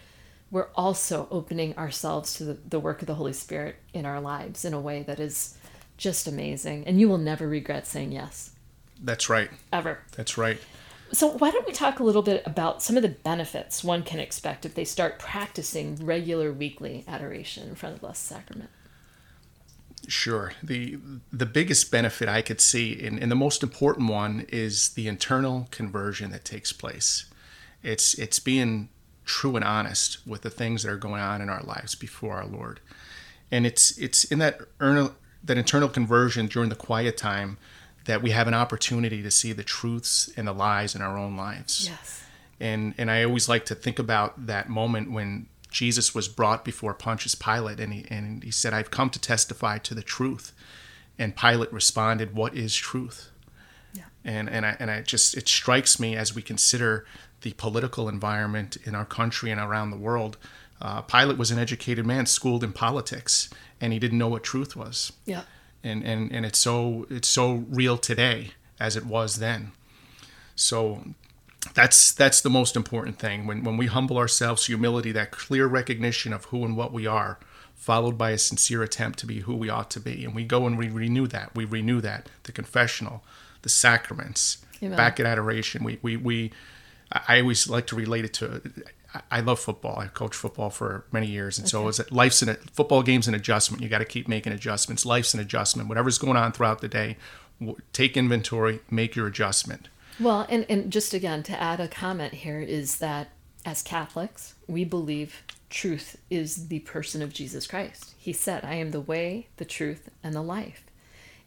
[0.55, 4.65] we're also opening ourselves to the, the work of the Holy Spirit in our lives
[4.65, 5.59] in a way that is
[5.97, 6.87] just amazing.
[6.87, 8.53] And you will never regret saying yes.
[9.03, 9.51] That's right.
[9.73, 9.99] Ever.
[10.17, 10.61] That's right.
[11.15, 14.19] So, why don't we talk a little bit about some of the benefits one can
[14.19, 18.71] expect if they start practicing regular weekly adoration in front of the Blessed Sacrament?
[20.09, 20.53] Sure.
[20.61, 20.99] The
[21.33, 25.69] the biggest benefit I could see, and, and the most important one, is the internal
[25.71, 27.27] conversion that takes place.
[27.85, 28.89] It's it's being
[29.25, 32.47] true and honest with the things that are going on in our lives before our
[32.47, 32.81] Lord.
[33.53, 37.57] And it's it's in that that internal conversion during the quiet time
[38.05, 41.37] that we have an opportunity to see the truths and the lies in our own
[41.37, 41.89] lives.
[41.89, 42.23] Yes.
[42.61, 46.95] And and I always like to think about that moment when Jesus was brought before
[46.95, 50.53] Pontius Pilate and he and he said, I've come to testify to the truth.
[51.19, 53.31] And Pilate responded, What is truth?
[53.93, 54.05] Yeah.
[54.25, 57.07] And and I and I just it strikes me as we consider
[57.43, 60.37] the political environment in our country and around the world.
[60.81, 63.49] Uh, Pilate was an educated man, schooled in politics,
[63.81, 65.13] and he didn't know what truth was.
[65.25, 65.43] Yeah.
[65.85, 69.73] And and and it's so it's so real today as it was then.
[70.57, 71.05] So
[71.73, 73.47] that's that's the most important thing.
[73.47, 77.39] When when we humble ourselves, humility, that clear recognition of who and what we are,
[77.75, 80.67] followed by a sincere attempt to be who we ought to be, and we go
[80.67, 81.55] and we renew that.
[81.55, 82.29] We renew that.
[82.43, 83.23] The confessional,
[83.63, 84.97] the sacraments, Amen.
[84.97, 85.85] back at adoration.
[85.85, 86.53] We we we
[87.13, 88.61] I always like to relate it to.
[89.31, 89.99] I love football.
[89.99, 91.71] I coached football for many years, and okay.
[91.71, 93.83] so it's life's in an football game's an adjustment.
[93.83, 95.07] You got to keep making adjustments.
[95.07, 95.89] Life's an adjustment.
[95.89, 97.17] Whatever's going on throughout the day,
[97.93, 99.89] take inventory, make your adjustment.
[100.19, 103.29] Well, and and just again to add a comment here is that
[103.65, 108.15] as Catholics, we believe truth is the person of Jesus Christ.
[108.19, 110.85] He said, "I am the way, the truth, and the life."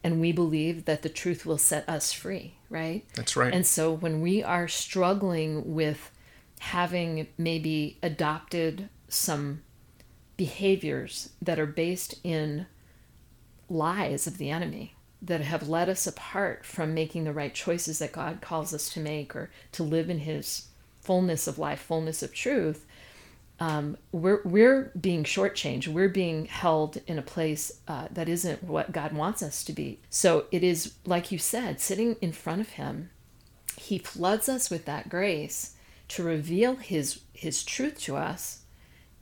[0.04, 3.04] and we believe that the truth will set us free, right?
[3.16, 3.54] That's right.
[3.54, 6.12] And so when we are struggling with
[6.60, 9.62] having maybe adopted some
[10.36, 12.66] behaviors that are based in
[13.70, 18.12] lies of the enemy that have led us apart from making the right choices that
[18.12, 20.68] God calls us to make or to live in his
[21.02, 22.86] fullness of life, fullness of truth,
[23.60, 25.88] um, we're we're being shortchanged.
[25.88, 30.00] We're being held in a place uh, that isn't what God wants us to be.
[30.10, 33.10] So it is like you said, sitting in front of Him,
[33.76, 35.74] He floods us with that grace
[36.10, 38.62] to reveal His His truth to us,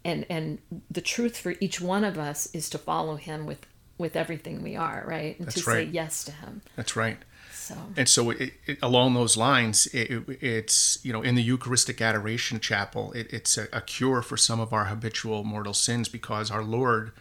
[0.03, 3.65] and and the truth for each one of us is to follow Him with
[3.97, 5.87] with everything we are, right, and That's to right.
[5.87, 6.61] say yes to Him.
[6.75, 7.17] That's right.
[7.53, 7.75] So.
[7.97, 12.59] And so, it, it, along those lines, it, it's you know in the Eucharistic Adoration
[12.59, 17.11] Chapel, it's a, a, cure for some of our habitual mortal sins because our Lord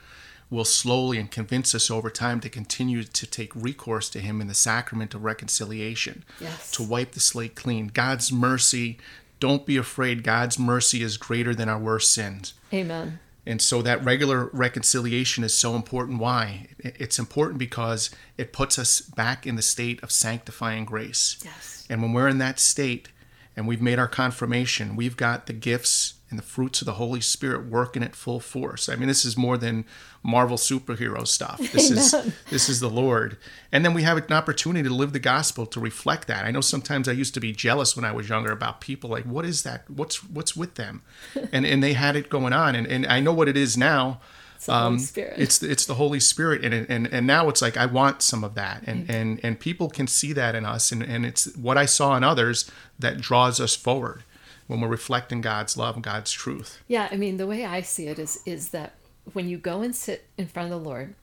[0.51, 4.47] will slowly and convince us over time to continue to take recourse to Him in
[4.47, 6.71] the sacrament of reconciliation, yes.
[6.73, 7.89] to wipe the slate clean.
[7.89, 8.99] God's mercy.
[9.45, 10.23] Don't be afraid.
[10.23, 12.55] God's mercy is greater than our worst sins.
[12.73, 13.19] Amen.
[13.45, 16.19] And so that regular reconciliation is so important.
[16.19, 16.69] Why?
[16.79, 21.37] It's important because it puts us back in the state of sanctifying grace.
[21.45, 21.87] Yes.
[21.91, 23.11] And when we're in that state
[23.55, 27.21] and we've made our confirmation, we've got the gifts and the fruits of the Holy
[27.21, 28.89] Spirit working at full force.
[28.89, 29.85] I mean, this is more than
[30.21, 31.61] Marvel superhero stuff.
[31.73, 32.13] This is
[32.51, 33.37] this is the Lord.
[33.71, 36.45] And then we have an opportunity to live the gospel to reflect that.
[36.45, 39.25] I know sometimes I used to be jealous when I was younger about people like,
[39.27, 39.89] what is that?
[39.89, 41.03] What's what's with them?
[41.53, 42.75] And and they had it going on.
[42.75, 44.21] And and I know what it is now.
[44.57, 45.35] It's the Holy Spirit.
[45.35, 48.43] Um, It's it's the Holy Spirit, and and and now it's like I want some
[48.43, 51.77] of that, and and and people can see that in us, and and it's what
[51.79, 52.69] I saw in others
[52.99, 54.25] that draws us forward
[54.67, 56.81] when we're reflecting God's love and God's truth.
[56.89, 58.95] Yeah, I mean, the way I see it is is that
[59.33, 61.15] when you go and sit in front of the Lord,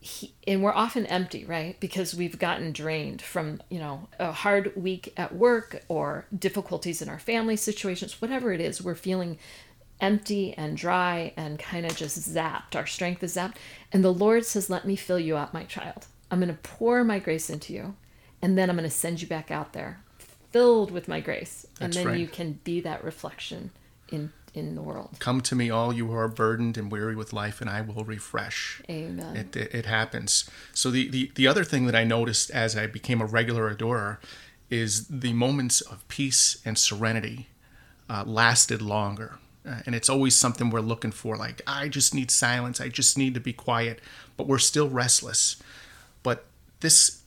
[0.00, 1.78] he, and we're often empty, right?
[1.80, 7.08] Because we've gotten drained from, you know, a hard week at work or difficulties in
[7.08, 9.38] our family situations, whatever it is, we're feeling
[10.00, 12.76] empty and dry and kind of just zapped.
[12.76, 13.56] Our strength is zapped.
[13.92, 16.06] And the Lord says, Let me fill you up, my child.
[16.30, 17.96] I'm going to pour my grace into you,
[18.40, 20.00] and then I'm going to send you back out there
[20.50, 21.66] filled with my grace.
[21.80, 22.18] And That's then right.
[22.18, 23.70] you can be that reflection
[24.08, 25.16] in in the world.
[25.18, 28.04] Come to me, all you who are burdened and weary with life, and I will
[28.04, 28.80] refresh.
[28.88, 29.36] Amen.
[29.36, 30.48] It, it, it happens.
[30.72, 34.20] So the, the the other thing that I noticed as I became a regular adorer
[34.70, 37.48] is the moments of peace and serenity
[38.08, 39.38] uh, lasted longer.
[39.66, 41.36] Uh, and it's always something we're looking for.
[41.36, 42.80] Like I just need silence.
[42.80, 44.00] I just need to be quiet.
[44.36, 45.56] But we're still restless.
[46.22, 46.44] But
[46.80, 47.17] this,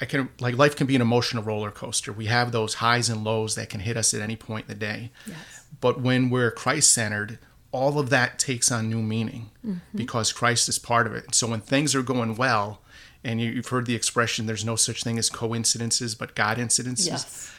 [0.00, 2.12] I can like life can be an emotional roller coaster.
[2.12, 4.86] We have those highs and lows that can hit us at any point in the
[4.86, 5.10] day.
[5.26, 5.64] Yes.
[5.80, 7.38] But when we're Christ centered,
[7.72, 9.78] all of that takes on new meaning mm-hmm.
[9.96, 11.34] because Christ is part of it.
[11.34, 12.80] So when things are going well,
[13.22, 17.06] and you, you've heard the expression, there's no such thing as coincidences, but God incidences
[17.06, 17.52] yes.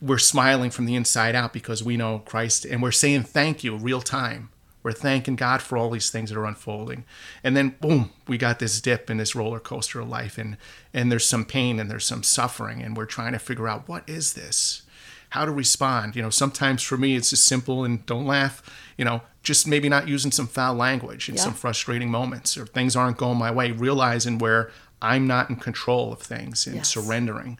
[0.00, 3.76] we're smiling from the inside out because we know Christ and we're saying thank you
[3.76, 4.50] real time.
[4.82, 7.04] We're thanking God for all these things that are unfolding.
[7.44, 10.56] And then boom, we got this dip in this roller coaster of life and
[10.94, 14.08] and there's some pain and there's some suffering and we're trying to figure out what
[14.08, 14.82] is this?
[15.30, 16.16] How to respond.
[16.16, 18.62] You know, sometimes for me it's just simple and don't laugh,
[18.96, 21.42] you know, just maybe not using some foul language in Yeah.
[21.42, 24.70] some frustrating moments or things aren't going my way, realizing where
[25.02, 26.88] I'm not in control of things and Yes.
[26.88, 27.58] surrendering.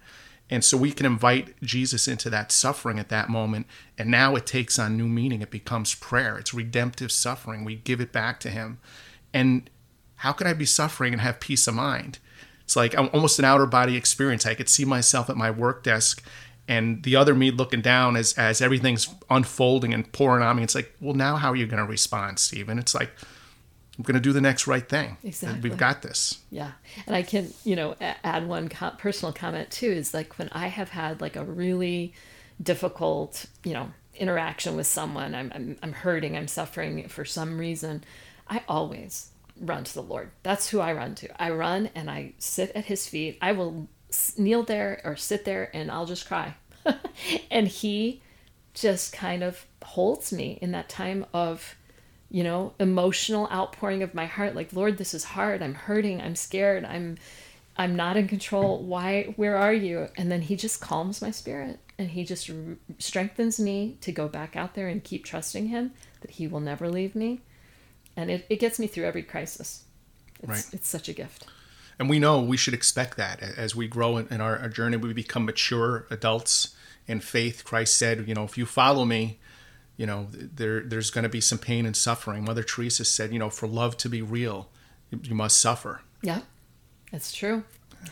[0.50, 3.66] And so we can invite Jesus into that suffering at that moment.
[3.96, 5.42] And now it takes on new meaning.
[5.42, 6.36] It becomes prayer.
[6.38, 7.64] It's redemptive suffering.
[7.64, 8.78] We give it back to Him.
[9.32, 9.70] And
[10.16, 12.18] how can I be suffering and have peace of mind?
[12.64, 14.44] It's like al- almost an outer body experience.
[14.44, 16.22] I could see myself at my work desk
[16.68, 20.62] and the other me looking down as, as everything's unfolding and pouring on me.
[20.62, 22.78] It's like, well, now how are you going to respond, Stephen?
[22.78, 23.10] It's like,
[23.98, 25.16] I'm going to do the next right thing.
[25.22, 25.68] Exactly.
[25.68, 26.38] We've got this.
[26.50, 26.72] Yeah.
[27.07, 30.68] And I can, you know, add one co- personal comment too is like when I
[30.68, 32.14] have had like a really
[32.62, 38.05] difficult, you know, interaction with someone, I'm, I'm, I'm hurting, I'm suffering for some reason,
[38.48, 40.31] I always run to the Lord.
[40.42, 41.42] That's who I run to.
[41.42, 43.38] I run and I sit at his feet.
[43.40, 43.88] I will
[44.37, 46.55] kneel there or sit there and I'll just cry.
[47.50, 48.22] and he
[48.74, 51.76] just kind of holds me in that time of
[52.31, 55.62] you know emotional outpouring of my heart like lord this is hard.
[55.62, 56.21] I'm hurting.
[56.21, 56.85] I'm scared.
[56.85, 57.19] I'm
[57.77, 58.83] i'm not in control.
[58.83, 60.09] Why where are you?
[60.16, 62.57] And then he just calms my spirit and he just r-
[62.99, 66.88] strengthens me to go back out there and keep trusting him that he will never
[66.88, 67.40] leave me.
[68.16, 69.85] And it, it gets me through every crisis.
[70.43, 70.66] It's, Right.
[70.73, 71.47] it's such a gift.
[71.99, 74.97] And we know we should expect that as we grow in in our, our journey,
[74.97, 76.75] we become mature adults
[77.07, 77.62] in faith.
[77.64, 79.38] Christ said, you know, if you follow me,
[80.00, 82.46] you know, there there's going to be some pain and suffering.
[82.46, 84.70] Mother Teresa said, you know, for love to be real,
[85.10, 86.00] you must suffer.
[86.22, 86.40] Yeah,
[87.12, 87.64] that's true.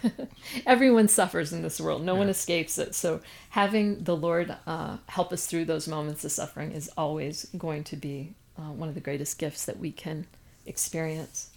[0.67, 2.05] Everyone suffers in this world.
[2.05, 2.95] No one escapes it.
[2.95, 7.85] So having the Lord uh, help us through those moments of suffering is always going
[7.85, 10.27] to be uh, one of the greatest gifts that we can
[10.67, 11.49] experience.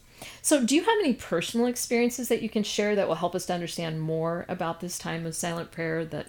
[0.41, 3.47] So, do you have any personal experiences that you can share that will help us
[3.47, 6.27] to understand more about this time of silent prayer that,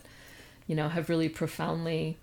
[0.66, 2.16] you know, have really profoundly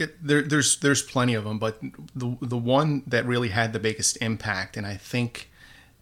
[0.00, 1.78] Yeah, there, there's there's plenty of them, but
[2.14, 5.50] the the one that really had the biggest impact, and I think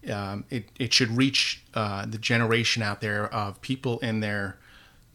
[0.09, 4.57] um, it it should reach uh, the generation out there of people in their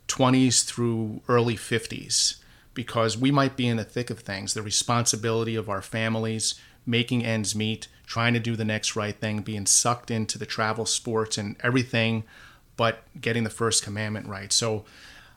[0.08, 2.36] 20s through early 50s,
[2.74, 7.24] because we might be in the thick of things, the responsibility of our families, making
[7.24, 11.38] ends meet, trying to do the next right thing, being sucked into the travel sports
[11.38, 12.22] and everything,
[12.76, 14.52] but getting the first commandment right.
[14.52, 14.84] So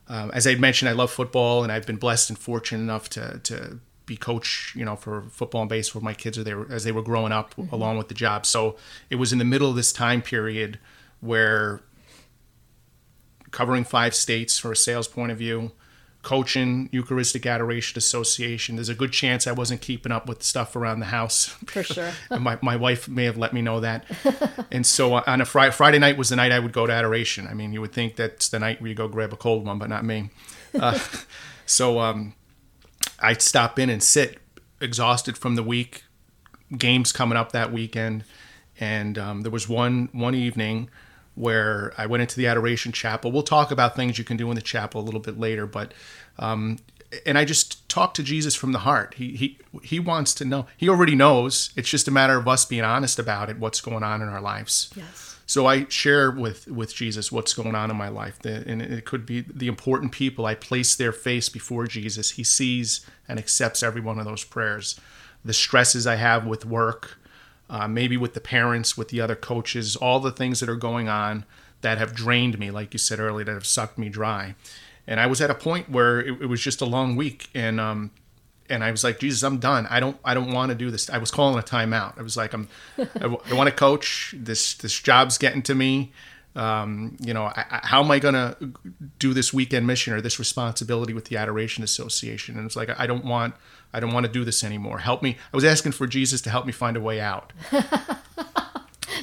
[0.10, 3.40] um, as I mentioned, I love football, and I've been blessed and fortunate enough to
[3.44, 6.02] to be coach, you know, for football and baseball.
[6.02, 8.46] My kids are there as they were growing up, along with the job.
[8.46, 8.78] So
[9.10, 10.80] it was in the middle of this time period
[11.20, 11.82] where
[13.52, 15.72] covering five states for a sales point of view,
[16.28, 18.76] coaching Eucharistic Adoration Association.
[18.76, 21.56] There's a good chance I wasn't keeping up with stuff around the house.
[21.68, 22.12] For sure.
[22.30, 24.04] And my, my wife may have let me know that.
[24.70, 27.48] and so on a Friday, Friday night was the night I would go to adoration.
[27.48, 29.80] I mean, you would think that's the night where you go grab a cold one,
[29.80, 30.30] but not me.
[30.78, 31.00] Uh,
[31.66, 32.34] so um,
[33.22, 34.38] I'd stop in and sit,
[34.82, 36.04] exhausted from the week,
[36.78, 38.26] games coming up that weekend.
[38.82, 40.90] And um, there was one one evening
[41.38, 43.32] where I went into the adoration chapel.
[43.32, 45.94] We'll talk about things you can do in the chapel a little bit later, but
[46.40, 46.80] um,
[47.26, 49.14] and I just talk to Jesus from the heart.
[49.16, 50.66] He he he wants to know.
[50.76, 51.72] He already knows.
[51.76, 53.60] It's just a matter of us being honest about it.
[53.60, 54.90] What's going on in our lives.
[54.96, 55.40] Yes.
[55.46, 59.26] So I share with with Jesus what's going on in my life, and it could
[59.26, 60.46] be the important people.
[60.46, 62.32] I place their face before Jesus.
[62.32, 65.00] He sees and accepts every one of those prayers.
[65.46, 67.18] The stresses I have with work,
[67.70, 71.10] uh, maybe with the parents, with the other coaches, all the things that are going
[71.10, 71.46] on
[71.82, 74.56] that have drained me, like you said earlier, that have sucked me dry.
[75.06, 77.80] And I was at a point where it, it was just a long week, and
[77.80, 78.12] um,
[78.70, 79.88] and I was like, Jesus, I'm done.
[79.90, 81.10] I don't, I don't want to do this.
[81.10, 82.18] I was calling a timeout.
[82.18, 84.34] I was like, I'm, I, I want to coach.
[84.38, 86.12] This, this job's getting to me.
[86.56, 88.58] Um, you know, I, I, how am I going to
[89.20, 92.58] do this weekend mission or this responsibility with the Adoration Association?
[92.58, 93.54] And it's like, I don't want,
[93.94, 95.00] I don't want to do this anymore.
[95.00, 95.38] Help me.
[95.54, 97.54] I was asking for Jesus to help me find a way out.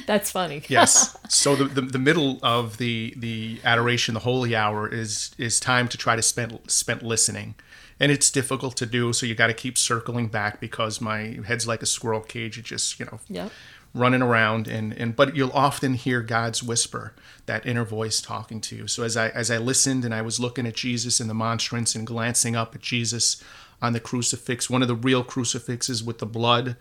[0.05, 0.61] That's funny.
[0.69, 1.17] yes.
[1.29, 5.87] So the, the, the middle of the the adoration, the holy hour, is is time
[5.89, 7.55] to try to spend spent listening,
[7.99, 9.13] and it's difficult to do.
[9.13, 12.57] So you got to keep circling back because my head's like a squirrel cage.
[12.57, 13.19] It just you know.
[13.29, 13.51] Yep.
[13.95, 17.13] Running around and, and but you'll often hear God's whisper,
[17.45, 18.87] that inner voice talking to you.
[18.87, 21.95] So as I as I listened and I was looking at Jesus in the monstrance
[21.95, 23.41] and glancing up at Jesus
[23.81, 26.75] on the crucifix, one of the real crucifixes with the blood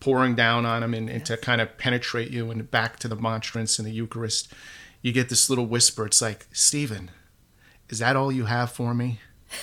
[0.00, 1.28] pouring down on him and, and yes.
[1.28, 4.52] to kind of penetrate you and back to the monstrance and the Eucharist,
[5.02, 6.06] you get this little whisper.
[6.06, 7.10] It's like, Stephen,
[7.88, 9.20] is that all you have for me?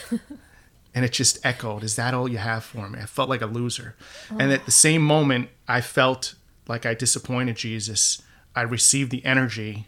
[0.94, 3.00] and it just echoed, Is that all you have for me?
[3.00, 3.96] I felt like a loser.
[4.32, 4.38] Oh.
[4.40, 6.36] And at the same moment, I felt
[6.68, 8.22] like I disappointed Jesus.
[8.56, 9.88] I received the energy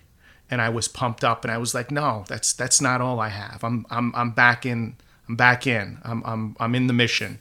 [0.49, 3.30] and I was pumped up and I was like, no, that's that's not all I
[3.30, 3.63] have.
[3.63, 4.95] I'm I'm I'm back in
[5.28, 5.99] I'm back in.
[6.03, 7.39] I'm I'm I'm in the mission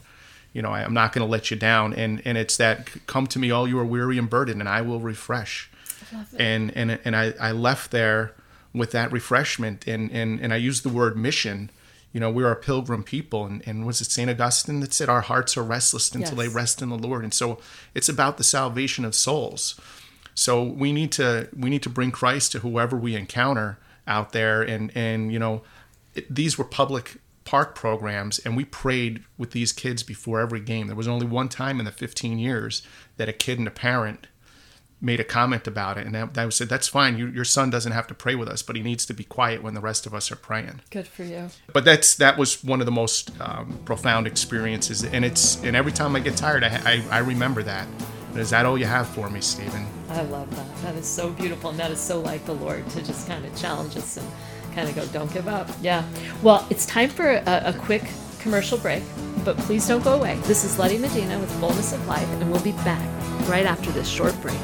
[0.53, 1.95] you know, I, am not going to let you down.
[1.95, 4.83] And and it's that come to me, all you are weary and burdened, and I
[4.83, 5.71] will refresh.
[6.39, 8.35] And and and I, I left there
[8.75, 11.71] with that refreshment, and and and I used the word mission.
[12.13, 14.31] You know, we're a pilgrim people, and, and was it St.
[14.31, 16.39] Augustine that said our hearts are restless until yes.
[16.39, 17.25] they rest in the Lord?
[17.25, 17.59] And so
[17.95, 19.81] it's about the salvation of souls.
[20.35, 24.63] So we need to we need to bring Christ to whoever we encounter out there,
[24.63, 25.63] and and you know,
[26.15, 30.87] it, these were public park programs and we prayed with these kids before every game.
[30.87, 32.87] There was only one time in the 15 years
[33.17, 34.29] that a kid and a parent
[35.03, 37.19] made a comment about it, and I, said, "That's fine.
[37.19, 39.63] You, your son doesn't have to pray with us, but he needs to be quiet
[39.63, 41.49] when the rest of us are praying." Good for you.
[41.73, 45.93] But that's that was one of the most um, profound experiences, and it's and every
[45.93, 47.87] time I get tired, I, I, I remember that.
[48.37, 49.87] Is that all you have for me, Stephen?
[50.09, 50.83] I love that.
[50.83, 53.55] That is so beautiful, and that is so like the Lord to just kind of
[53.57, 54.27] challenge us and
[54.75, 55.69] kind of go, don't give up.
[55.83, 56.03] Yeah.
[56.43, 58.05] Well, it's time for a, a quick
[58.41, 59.03] commercial break,
[59.45, 60.39] but please don't go away.
[60.45, 63.07] This is Letty Medina with Fullness of Life, and we'll be back
[63.49, 64.59] right after this short break.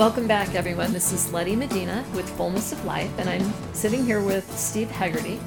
[0.00, 0.94] Welcome back, everyone.
[0.94, 5.38] This is Letty Medina with Fullness of Life, and I'm sitting here with Steve Hegarty.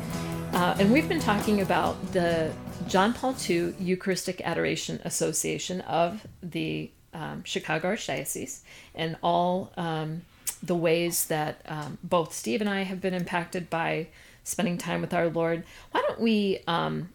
[0.53, 2.53] Uh, and we've been talking about the
[2.87, 8.59] John Paul II Eucharistic Adoration Association of the um, Chicago Archdiocese
[8.93, 10.21] and all um,
[10.61, 14.09] the ways that um, both Steve and I have been impacted by
[14.43, 15.63] spending time with our Lord.
[15.89, 17.09] Why don't we um,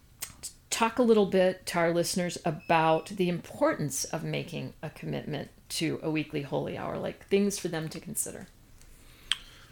[0.70, 6.00] talk a little bit to our listeners about the importance of making a commitment to
[6.02, 8.48] a weekly holy hour, like things for them to consider?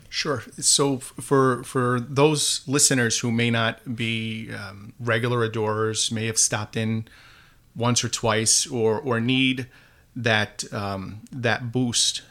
[0.09, 0.43] Sure.
[0.59, 6.77] So for for those listeners who may not be um, regular adorers, may have stopped
[6.77, 7.09] in
[7.75, 9.67] once or twice, or or need
[10.15, 12.23] that um, that boost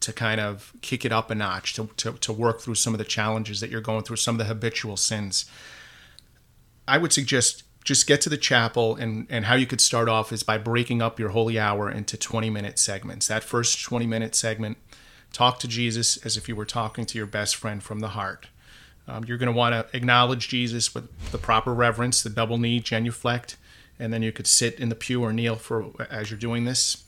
[0.00, 2.98] to kind of kick it up a notch, to, to to work through some of
[2.98, 5.44] the challenges that you're going through, some of the habitual sins.
[6.86, 10.30] I would suggest just get to the chapel and and how you could start off
[10.30, 13.26] is by breaking up your holy hour into 20 minute segments.
[13.26, 14.76] That first 20 minute segment
[15.32, 18.48] talk to jesus as if you were talking to your best friend from the heart.
[19.06, 22.78] Um, you're going to want to acknowledge jesus with the proper reverence the double knee
[22.78, 23.56] genuflect
[23.98, 27.04] and then you could sit in the pew or kneel for as you're doing this.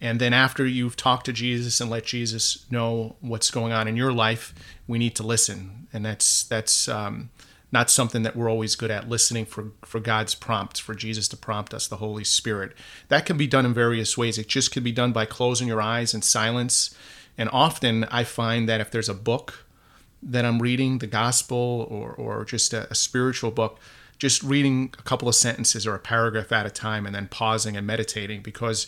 [0.00, 3.96] And then after you've talked to jesus and let jesus know what's going on in
[3.96, 4.54] your life
[4.86, 5.88] we need to listen.
[5.92, 7.30] And that's that's um,
[7.72, 11.36] not something that we're always good at listening for for God's prompts for Jesus to
[11.36, 12.72] prompt us the Holy Spirit.
[13.08, 14.38] That can be done in various ways.
[14.38, 16.96] It just can be done by closing your eyes in silence.
[17.36, 19.66] And often I find that if there's a book
[20.22, 23.78] that I'm reading the gospel or or just a, a spiritual book
[24.18, 27.76] just reading a couple of sentences or a paragraph at a time and then pausing
[27.76, 28.86] and meditating because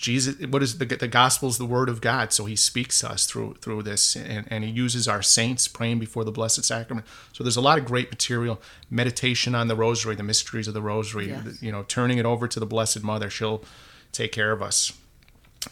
[0.00, 3.10] Jesus, what is the the gospel is the word of God, so He speaks to
[3.10, 7.06] us through through this, and, and He uses our saints praying before the Blessed Sacrament.
[7.34, 10.80] So there's a lot of great material, meditation on the Rosary, the mysteries of the
[10.80, 11.28] Rosary.
[11.28, 11.62] Yes.
[11.62, 13.62] You know, turning it over to the Blessed Mother, she'll
[14.10, 14.94] take care of us.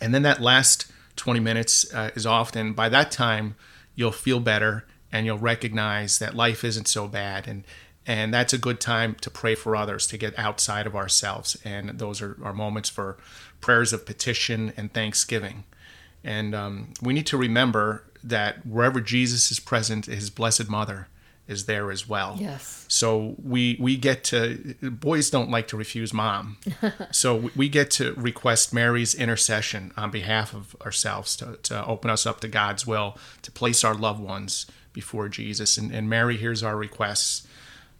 [0.00, 3.56] And then that last 20 minutes uh, is often by that time
[3.94, 7.64] you'll feel better and you'll recognize that life isn't so bad and
[8.06, 11.98] and that's a good time to pray for others to get outside of ourselves and
[11.98, 13.18] those are, are moments for
[13.60, 15.64] prayers of petition and thanksgiving.
[16.24, 21.06] And um, we need to remember that wherever jesus is present his blessed mother
[21.46, 22.36] is there as well.
[22.38, 22.84] Yes.
[22.88, 26.58] so we we get to boys don't like to refuse mom.
[27.12, 32.10] So we- we get to request mary's intercession on behalf of ourselves to, to open
[32.10, 35.78] us up to god's will to place our loved ones before jesus.
[35.78, 37.46] And, and mary hears our requests.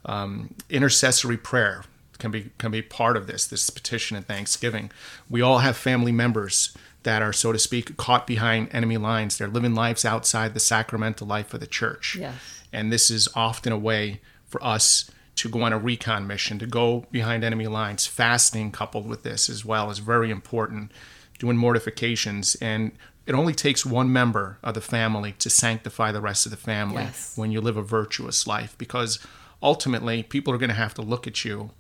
[0.05, 1.85] Um, intercessory prayer
[2.19, 4.91] can be can be part of this this petition and thanksgiving.
[5.31, 9.39] We all have family members that are so to speak caught behind enemy lines.
[9.39, 12.17] They're living lives outside the sacramental life of the church.
[12.19, 12.35] Yes.
[12.73, 16.67] and this is often a way for us to go on a recon mission to
[16.67, 18.07] go behind enemy lines.
[18.07, 20.91] Fasting coupled with this as well is very important
[21.39, 22.57] doing mortifications.
[22.57, 22.91] And
[23.27, 27.05] it only takes one member of the family to sanctify the rest of the family
[27.05, 27.35] Yes.
[27.37, 29.21] when you live a virtuous life because
[29.63, 31.71] ultimately people are going to have to look at you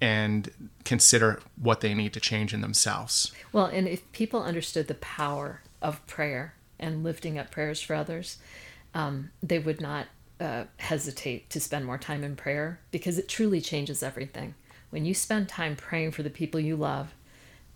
[0.00, 0.50] and
[0.84, 5.62] consider what they need to change in themselves Well, and if people understood the power
[5.82, 8.38] of prayer and lifting up prayers for others,
[8.94, 10.06] um, they would not
[10.40, 14.54] uh, hesitate to spend more time in prayer because it truly changes everything.
[14.88, 17.14] When you spend time praying for the people you love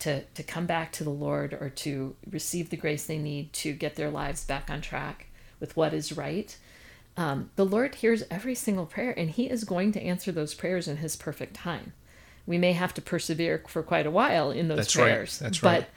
[0.00, 3.72] to, to come back to the Lord or to receive the grace they need to
[3.72, 5.26] get their lives back on track
[5.60, 6.56] with what is right,
[7.16, 10.88] um, the Lord hears every single prayer and He is going to answer those prayers
[10.88, 11.92] in His perfect time.
[12.46, 15.02] We may have to persevere for quite a while in those That's right.
[15.04, 15.38] prayers.
[15.38, 15.88] That's but right.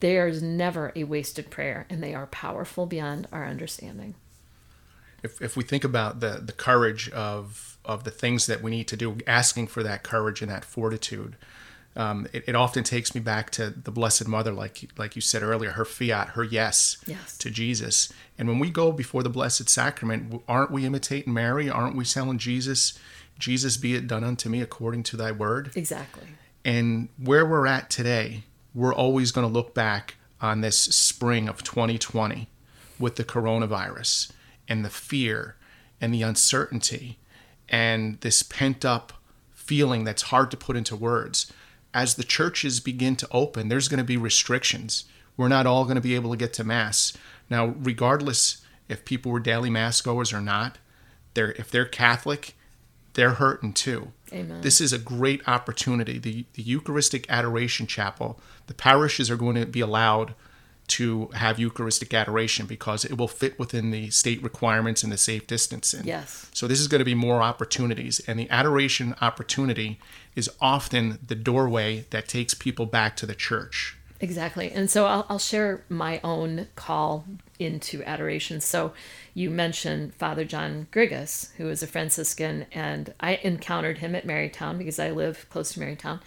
[0.00, 4.14] there's never a wasted prayer, and they are powerful beyond our understanding.
[5.22, 8.88] if, if we think about the, the courage of, of the things that we need
[8.88, 11.36] to do, asking for that courage and that fortitude,
[11.96, 15.42] um, it, it often takes me back to the Blessed Mother, like like you said
[15.42, 17.38] earlier, her fiat, her yes, Yes.
[17.38, 18.12] to Jesus.
[18.36, 21.70] And when we go before the Blessed Sacrament, aren't we imitating Mary?
[21.70, 22.98] Aren't we telling Jesus,
[23.38, 25.72] Jesus, be it done unto me according to thy word?
[25.74, 26.24] Exactly.
[26.64, 31.62] And where we're at today, we're always going to look back on this spring of
[31.62, 32.48] 2020
[32.98, 34.32] with the coronavirus
[34.68, 35.56] and the fear
[36.00, 37.18] and the uncertainty
[37.68, 39.12] and this pent up
[39.52, 41.52] feeling that's hard to put into words.
[41.92, 45.04] As the churches begin to open, there's going to be restrictions.
[45.36, 47.16] We're not all going to be able to get to Mass.
[47.50, 50.78] Now, regardless if people were daily Mass goers or not,
[51.34, 52.55] they're, if they're Catholic,
[53.16, 54.12] they're hurting too.
[54.32, 54.60] Amen.
[54.60, 56.18] This is a great opportunity.
[56.18, 60.34] The, the Eucharistic Adoration Chapel, the parishes are going to be allowed
[60.88, 65.46] to have Eucharistic adoration because it will fit within the state requirements and the safe
[65.46, 66.04] distancing.
[66.04, 66.48] Yes.
[66.52, 69.98] So this is going to be more opportunities, and the adoration opportunity
[70.36, 73.96] is often the doorway that takes people back to the church.
[74.20, 74.70] Exactly.
[74.70, 77.24] And so I'll, I'll share my own call
[77.58, 78.60] into adoration.
[78.60, 78.92] So
[79.34, 84.78] you mentioned Father John Grigus, who is a Franciscan, and I encountered him at Marytown
[84.78, 86.20] because I live close to Marytown.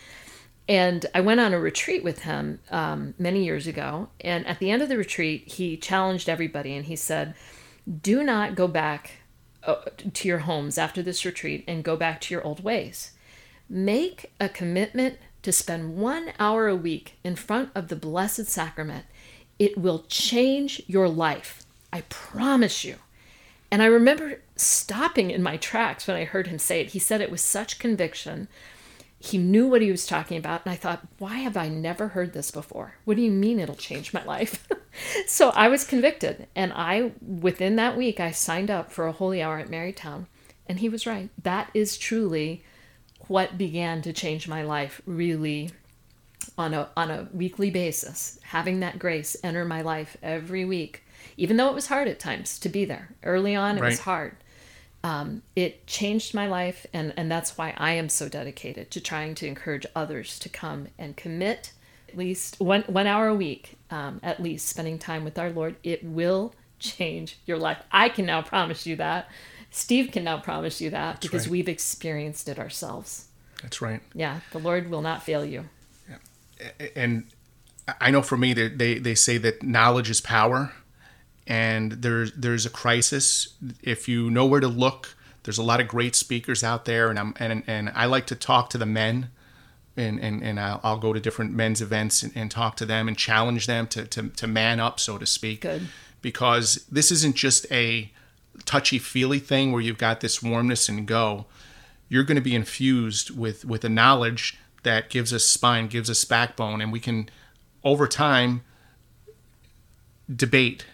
[0.67, 4.09] And I went on a retreat with him um, many years ago.
[4.21, 7.33] And at the end of the retreat, he challenged everybody and he said,
[8.01, 9.11] Do not go back
[9.63, 9.77] uh,
[10.13, 13.13] to your homes after this retreat and go back to your old ways
[13.69, 19.05] make a commitment to spend one hour a week in front of the Blessed Sacrament.
[19.59, 21.65] It will change your life.
[21.91, 22.95] I promise you.
[23.71, 26.91] And I remember stopping in my tracks when I heard him say it.
[26.91, 28.47] He said it with such conviction.
[29.19, 30.65] He knew what he was talking about.
[30.65, 32.95] And I thought, why have I never heard this before?
[33.05, 34.67] What do you mean it'll change my life?
[35.27, 36.47] so I was convicted.
[36.55, 40.25] And I, within that week, I signed up for a holy hour at Marytown.
[40.67, 41.29] And he was right.
[41.43, 42.63] That is truly
[43.27, 45.71] what began to change my life really
[46.57, 51.03] on a on a weekly basis having that grace enter my life every week
[51.37, 53.09] even though it was hard at times to be there.
[53.23, 54.35] Early on it was hard.
[55.01, 59.33] Um, it changed my life and and that's why i am so dedicated to trying
[59.35, 61.71] to encourage others to come and commit
[62.09, 65.77] at least one one hour a week um, at least spending time with our lord.
[65.83, 67.81] It will change your life.
[67.91, 69.29] I can now promise you that.
[69.71, 71.51] Steve can now promise you that because right.
[71.51, 73.27] we've experienced it ourselves.
[73.61, 74.01] That's right.
[74.13, 75.65] yeah the lord will not fail you
[76.95, 77.25] and
[77.99, 80.73] I know for me that they, they say that knowledge is power,
[81.47, 83.55] and there's there's a crisis.
[83.81, 87.17] If you know where to look, there's a lot of great speakers out there, and
[87.17, 89.29] I'm and and I like to talk to the men
[89.99, 93.07] and and, and I'll, I'll go to different men's events and, and talk to them
[93.07, 95.61] and challenge them to, to to man up, so to speak.
[95.61, 95.87] Good.
[96.21, 98.11] Because this isn't just a
[98.65, 101.45] touchy feely thing where you've got this warmness and go.
[102.09, 106.23] You're going to be infused with with a knowledge that gives us spine, gives us
[106.25, 107.29] backbone, and we can
[107.83, 108.61] over time
[110.33, 110.85] debate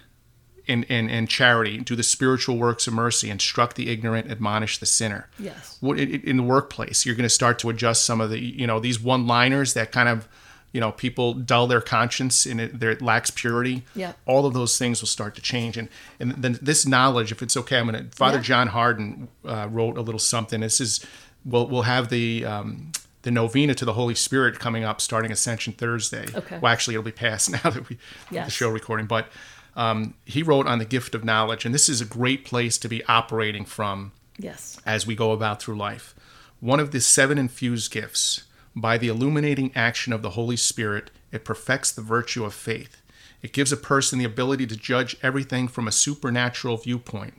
[0.67, 4.85] in, in, in charity, do the spiritual works of mercy, instruct the ignorant, admonish the
[4.85, 5.29] sinner.
[5.37, 5.77] Yes.
[5.81, 8.79] In, in the workplace, you're going to start to adjust some of the you know
[8.79, 10.27] these one liners that kind of
[10.71, 13.83] you know people dull their conscience and it, it lacks purity.
[13.95, 14.13] Yeah.
[14.25, 15.87] All of those things will start to change, and
[16.19, 18.15] and then this knowledge, if it's okay, I'm going to.
[18.15, 18.43] Father Yeah.
[18.43, 20.61] John Hardon uh, wrote a little something.
[20.61, 21.05] This is
[21.43, 22.45] we'll we'll have the.
[22.45, 22.91] Um,
[23.25, 26.27] the novena to the Holy Spirit coming up starting Ascension Thursday.
[26.33, 26.59] Okay.
[26.59, 27.97] Well, actually, it'll be past now that we
[28.45, 29.07] the show recording.
[29.07, 29.27] But
[29.75, 32.87] um, he wrote on the gift of knowledge, and this is a great place to
[32.87, 34.79] be operating from Yes.
[34.85, 36.13] as we go about through life.
[36.59, 38.43] One of the seven infused gifts,
[38.75, 43.01] by the illuminating action of the Holy Spirit, it perfects the virtue of faith.
[43.41, 47.35] It gives a person the ability to judge everything from a supernatural viewpoint.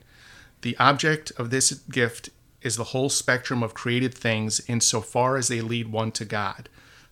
[0.63, 2.31] The object of this gift
[2.63, 6.69] is the whole spectrum of created things insofar as they lead one to God.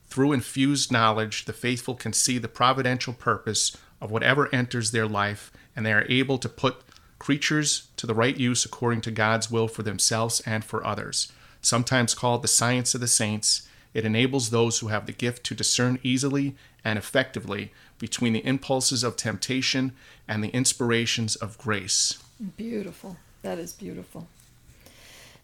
[0.06, 5.50] Through infused knowledge, the faithful can see the providential purpose of whatever enters their life,
[5.74, 6.82] and they are able to put
[7.18, 11.32] creatures to the right use according to God's will for themselves and for others.
[11.62, 15.54] Sometimes called the science of the saints, it enables those who have the gift to
[15.54, 19.92] discern easily and effectively between the impulses of temptation
[20.28, 22.22] and the inspirations of grace.
[22.56, 23.16] Beautiful.
[23.42, 24.26] That is beautiful.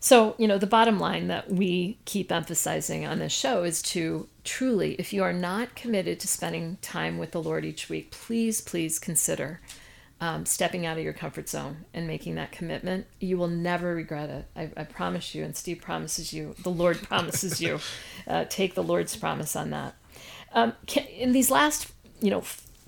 [0.03, 4.28] So, you know, the bottom line that we keep emphasizing on this show is to
[4.44, 8.62] truly, if you are not committed to spending time with the Lord each week, please,
[8.62, 9.61] please consider
[10.18, 13.07] um, stepping out of your comfort zone and making that commitment.
[13.20, 14.46] You will never regret it.
[14.57, 17.78] I, I promise you, and Steve promises you, the Lord promises you.
[18.26, 19.94] Uh, take the Lord's promise on that.
[20.55, 22.40] Um, can, in these last, you know,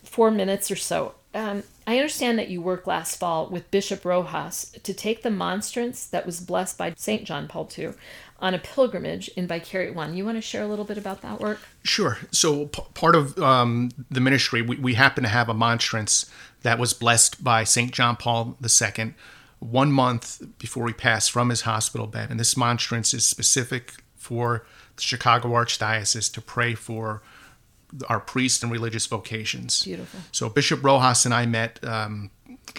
[0.02, 4.72] four minutes or so, um, I understand that you worked last fall with Bishop Rojas
[4.82, 7.24] to take the monstrance that was blessed by St.
[7.24, 7.92] John Paul II
[8.38, 10.14] on a pilgrimage in Vicariate One.
[10.14, 11.60] You want to share a little bit about that work?
[11.84, 12.18] Sure.
[12.30, 16.30] So p- part of um, the ministry, we, we happen to have a monstrance
[16.62, 17.92] that was blessed by St.
[17.92, 19.14] John Paul II
[19.60, 22.30] one month before he passed from his hospital bed.
[22.30, 24.66] And this monstrance is specific for
[24.96, 27.22] the Chicago Archdiocese to pray for
[28.09, 29.82] our priests and religious vocations.
[29.82, 30.20] Beautiful.
[30.32, 32.30] So Bishop Rojas and I met um,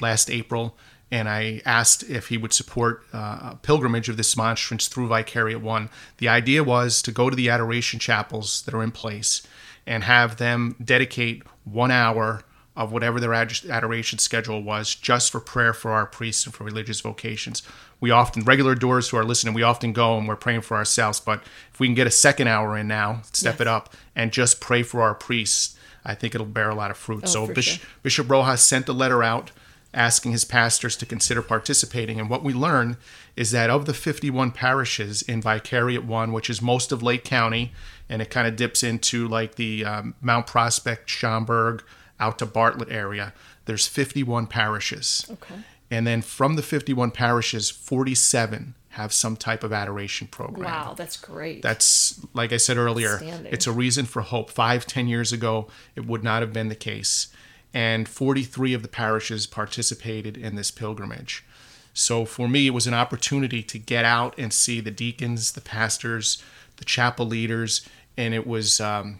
[0.01, 0.77] last April,
[1.11, 5.61] and I asked if he would support uh, a pilgrimage of this monstrance through Vicariate
[5.61, 5.89] One.
[6.17, 9.45] The idea was to go to the adoration chapels that are in place
[9.85, 12.41] and have them dedicate one hour
[12.75, 16.63] of whatever their ad- adoration schedule was just for prayer for our priests and for
[16.63, 17.61] religious vocations.
[17.99, 21.19] We often, regular doors who are listening, we often go and we're praying for ourselves.
[21.19, 21.43] But
[21.73, 23.61] if we can get a second hour in now, step Yes.
[23.61, 26.97] it up and just pray for our priests, I think it'll bear a lot of
[26.97, 27.27] fruit.
[27.29, 27.89] so Oh, for Bishop, sure.
[28.01, 29.51] Bishop Rojas sent a letter out
[29.93, 32.19] asking his pastors to consider participating.
[32.19, 32.97] And what we learn
[33.35, 37.71] is that of the 51 parishes in Vicariate 1, which is most of Lake County,
[38.09, 41.83] and it kind of dips into like the um, Mount Prospect, Schaumburg,
[42.23, 43.33] out to Bartlett area,
[43.65, 45.25] there's 51 parishes.
[45.29, 45.55] Okay.
[45.91, 50.69] And then from the 51 parishes, 47 have some type of adoration program.
[50.69, 51.61] Wow, that's great.
[51.61, 54.51] That's like I said earlier, it's a reason for hope.
[54.51, 57.27] Five, ten years ago, it would not have been the case.
[57.73, 61.43] And 43 of the parishes participated in this pilgrimage.
[61.91, 65.61] So for me, it was an opportunity to get out and see the deacons, the
[65.61, 66.43] pastors,
[66.77, 69.19] the chapel leaders, and it was um,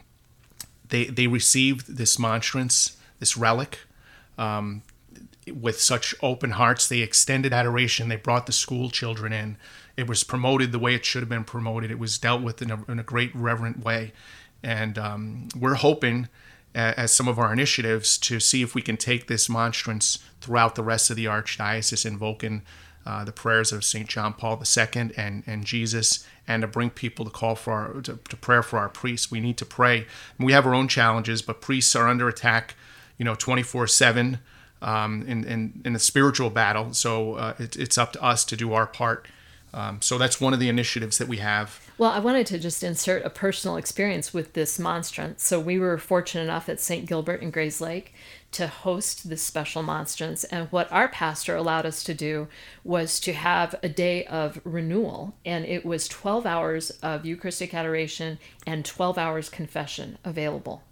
[0.93, 3.79] they they received this monstrance, this relic,
[4.37, 4.83] um,
[5.51, 6.87] with such open hearts.
[6.87, 8.09] They extended adoration.
[8.09, 9.57] They brought the school children in.
[9.97, 11.89] It was promoted the way it should have been promoted.
[11.89, 14.13] It was dealt with in a, in a great reverent way,
[14.61, 16.29] and um, we're hoping,
[16.75, 20.83] as some of our initiatives, to see if we can take this monstrance throughout the
[20.83, 22.61] rest of the archdiocese, invoking
[23.05, 27.25] uh, the prayers of Saint John Paul II and and Jesus, and to bring people
[27.25, 29.29] to call for our, to, to prayer for our priests.
[29.29, 30.05] We need to pray.
[30.39, 32.75] We have our own challenges, but priests are under attack,
[33.17, 34.39] you know, twenty four seven
[34.83, 36.93] um, in, in, in a spiritual battle.
[36.93, 39.27] So uh, it, it's up to us to do our part.
[39.73, 41.79] Um, so that's one of the initiatives that we have.
[41.97, 45.43] Well, I wanted to just insert a personal experience with this monstrance.
[45.43, 47.07] So we were fortunate enough at St.
[47.07, 48.09] Gilbert in Grayslake
[48.53, 50.43] to host this special monstrance.
[50.45, 52.47] And what our pastor allowed us to do
[52.83, 55.35] was to have a day of renewal.
[55.45, 60.83] And it was 12 hours of Eucharistic adoration and 12 hours confession available.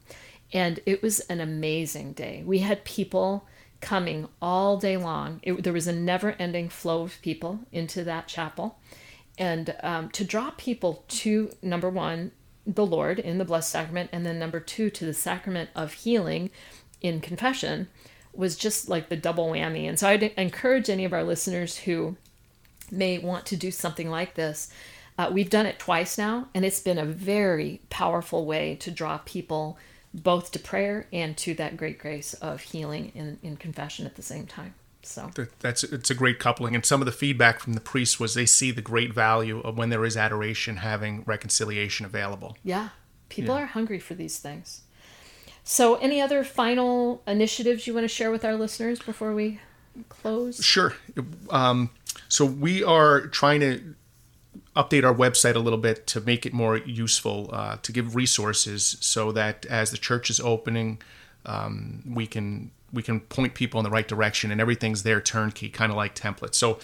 [0.54, 2.44] And it was an amazing day.
[2.46, 3.48] We had people
[3.80, 5.40] coming all day long.
[5.44, 8.78] It, there was a never ending flow of people into that chapel
[9.38, 12.32] and um, to draw people to number one
[12.66, 16.52] the Lord in the Blessed Sacrament, and then number two, to the sacrament of healing
[17.02, 17.88] in confession,
[18.34, 19.88] was just like the double whammy.
[19.88, 22.16] And so I'd encourage any of our listeners who
[22.90, 24.72] may want to do something like this.
[25.18, 29.18] Uh, we've done it twice now, and it's been a very powerful way to draw
[29.20, 29.78] people
[30.14, 34.22] both to prayer and to that great grace of healing in, in confession at the
[34.22, 34.74] same time.
[35.04, 38.36] So that's it's a great coupling, and some of the feedback from the priests was
[38.36, 42.56] they see the great value of when there is adoration having reconciliation available.
[42.64, 42.90] Yeah,
[43.30, 43.64] people yeah.
[43.64, 44.82] are hungry for these things.
[45.72, 49.62] So, any other final initiatives you want to share with our listeners before we
[50.10, 50.62] close?
[50.62, 50.94] Sure.
[51.50, 51.92] Um,
[52.28, 53.96] so we are trying to
[54.76, 58.98] update our website a little bit to make it more useful, uh, to give resources
[59.00, 61.02] so that as the church is opening,
[61.46, 65.70] um, we can we can point people in the right direction, and everything's there turnkey,
[65.70, 66.56] kind of like templates.
[66.56, 66.80] So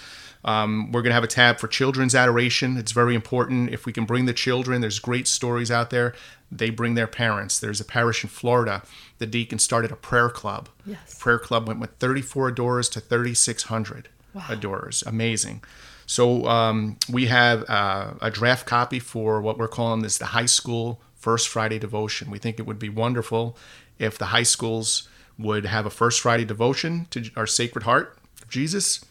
[0.46, 2.78] um, we're going to have a tab for children's adoration.
[2.78, 3.72] It's very important.
[3.72, 6.14] If we can bring the children, there's great stories out there.
[6.52, 7.60] They bring their parents.
[7.60, 8.84] There's a parish in Florida.
[9.18, 10.70] The deacon started a prayer club.
[10.86, 11.14] Yes.
[11.14, 14.44] The prayer club went with 34 adorers to 3,600 wow.
[14.50, 15.04] adorers.
[15.06, 15.64] Amazing.
[16.06, 20.46] So um, we have uh, a draft copy for what we're calling this the high
[20.46, 22.32] school First Friday devotion.
[22.32, 23.58] We think it would be wonderful
[24.00, 28.50] if the high schools would have a First Friday devotion to our Sacred Heart of
[28.50, 29.04] Jesus.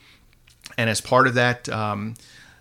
[0.79, 2.15] And as part of that, um,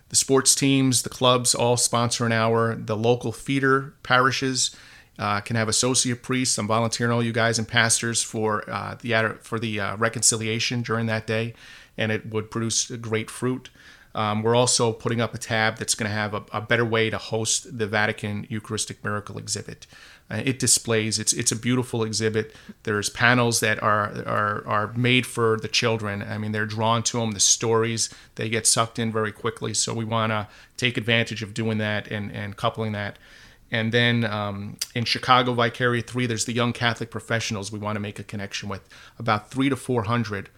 [0.09, 2.75] the sports teams, the clubs all sponsor an hour.
[2.75, 4.75] The local feeder parishes
[5.17, 6.57] uh, can have associate priests.
[6.57, 11.05] I'm volunteering all you guys and pastors for uh, the for the uh, reconciliation during
[11.07, 11.53] that day,
[11.97, 13.69] and it would produce great fruit.
[14.13, 17.09] Um, we're also putting up a tab that's going to have a, a, better way
[17.09, 19.87] to host the Vatican Eucharistic Miracle exhibit.
[20.29, 22.55] Uh, it displays it's it's a beautiful exhibit.
[22.83, 26.23] There's panels that are are are made for the children.
[26.23, 27.31] I mean, they're drawn to them.
[27.31, 29.73] The stories they get sucked in very quickly.
[29.73, 30.47] So we want to
[30.77, 33.19] take advantage of doing that and and coupling that.
[33.71, 37.99] And then um, in Chicago Vicaria 3, there's the young Catholic professionals we want to
[37.99, 38.87] make a connection with.
[39.17, 40.49] About three to 400,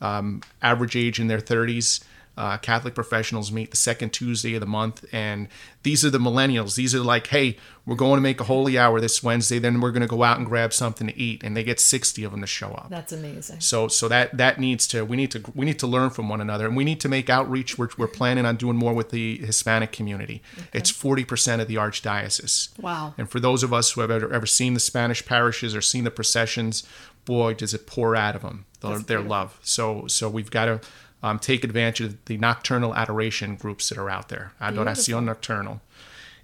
[0.00, 2.02] um, average age in their 30s
[2.36, 5.48] uh, Catholic professionals meet the second Tuesday of the month, and
[5.82, 6.74] these are the millennials.
[6.74, 7.56] These are like, hey,
[7.86, 10.38] we're going to make a holy hour this Wednesday, then we're going to go out
[10.38, 12.88] and grab something to eat, and they get sixty of them to show up.
[12.90, 13.60] That's amazing.
[13.60, 16.40] So, so that that needs to we need to we need to learn from one
[16.40, 17.78] another, and we need to make outreach.
[17.78, 20.42] We're, we're planning on doing more with the Hispanic community.
[20.58, 20.68] Okay.
[20.74, 22.78] It's forty percent of the archdiocese.
[22.80, 23.14] Wow.
[23.16, 26.04] And for those of us who have ever, ever seen the Spanish parishes or seen
[26.04, 26.82] the processions,
[27.24, 29.58] boy, does it pour out of them their, their love.
[29.62, 30.80] So, so we've got to
[31.22, 34.52] um, take advantage of the nocturnal adoration groups that are out there.
[34.60, 35.80] Adoración Nocturnal.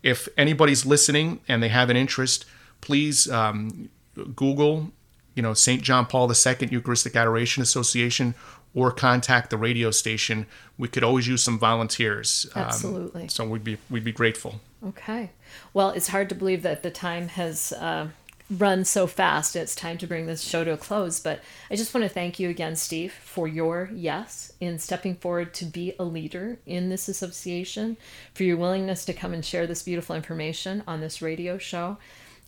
[0.03, 2.45] If anybody's listening and they have an interest,
[2.81, 3.89] please um,
[4.35, 4.91] Google,
[5.35, 5.83] you know, St.
[5.83, 8.35] John Paul II Eucharistic Adoration Association
[8.75, 10.47] or contact the radio station.
[10.79, 12.49] We could always use some volunteers.
[12.55, 13.23] Um, Absolutely.
[13.23, 14.61] Um, so we'd be we'd be grateful.
[14.87, 15.31] Okay.
[15.73, 18.09] Well, it's hard to believe that the time has uh,
[18.59, 19.57] run so fast.
[19.57, 21.21] It's time to bring this show to a close.
[21.21, 21.41] But
[21.71, 25.65] I just want to thank you again, Steve, for your yes in stepping forward to
[25.65, 27.97] be a leader in this association,
[28.35, 31.99] for your willingness to come and share this beautiful information on this radio show,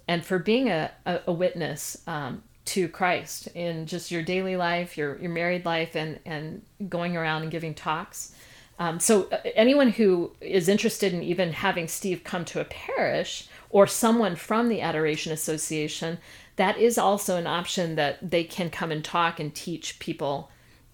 [0.06, 4.96] and for being a, a, a witness um, to Christ in just your daily life,
[4.96, 8.34] your, your married life, and, and going around and giving talks.
[8.78, 13.48] Um, so, uh, anyone who is interested in even having Steve come to a parish,
[13.74, 16.16] or someone from the Adoration Association,
[16.54, 20.48] that is also an option that they can come and talk and teach people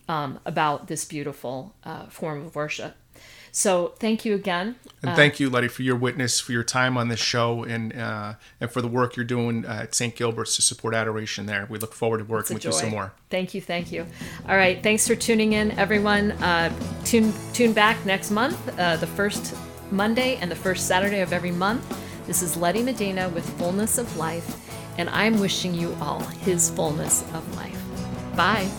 [0.09, 2.97] um, about this beautiful uh, form of worship.
[3.53, 4.77] So thank you again.
[5.03, 8.35] And thank you, Letty, for your witness, for your time on this show, and uh,
[8.63, 10.17] and for the work you're doing at St.
[10.17, 11.67] Gilbert's to support adoration there.
[11.69, 12.71] We look forward to working with joy.
[12.71, 13.13] you some more.
[13.29, 14.07] Thank you, thank you.
[14.49, 16.33] All right, thanks for tuning in, everyone.
[16.33, 16.73] Uh,
[17.05, 19.55] tune tune back next month, uh, the first
[19.91, 21.85] Monday and the first Saturday of every month.
[22.31, 24.57] This is Letty Medina with Fullness of Life,
[24.99, 27.83] and I'm wishing you all His fullness of life.
[28.37, 28.71] Bye.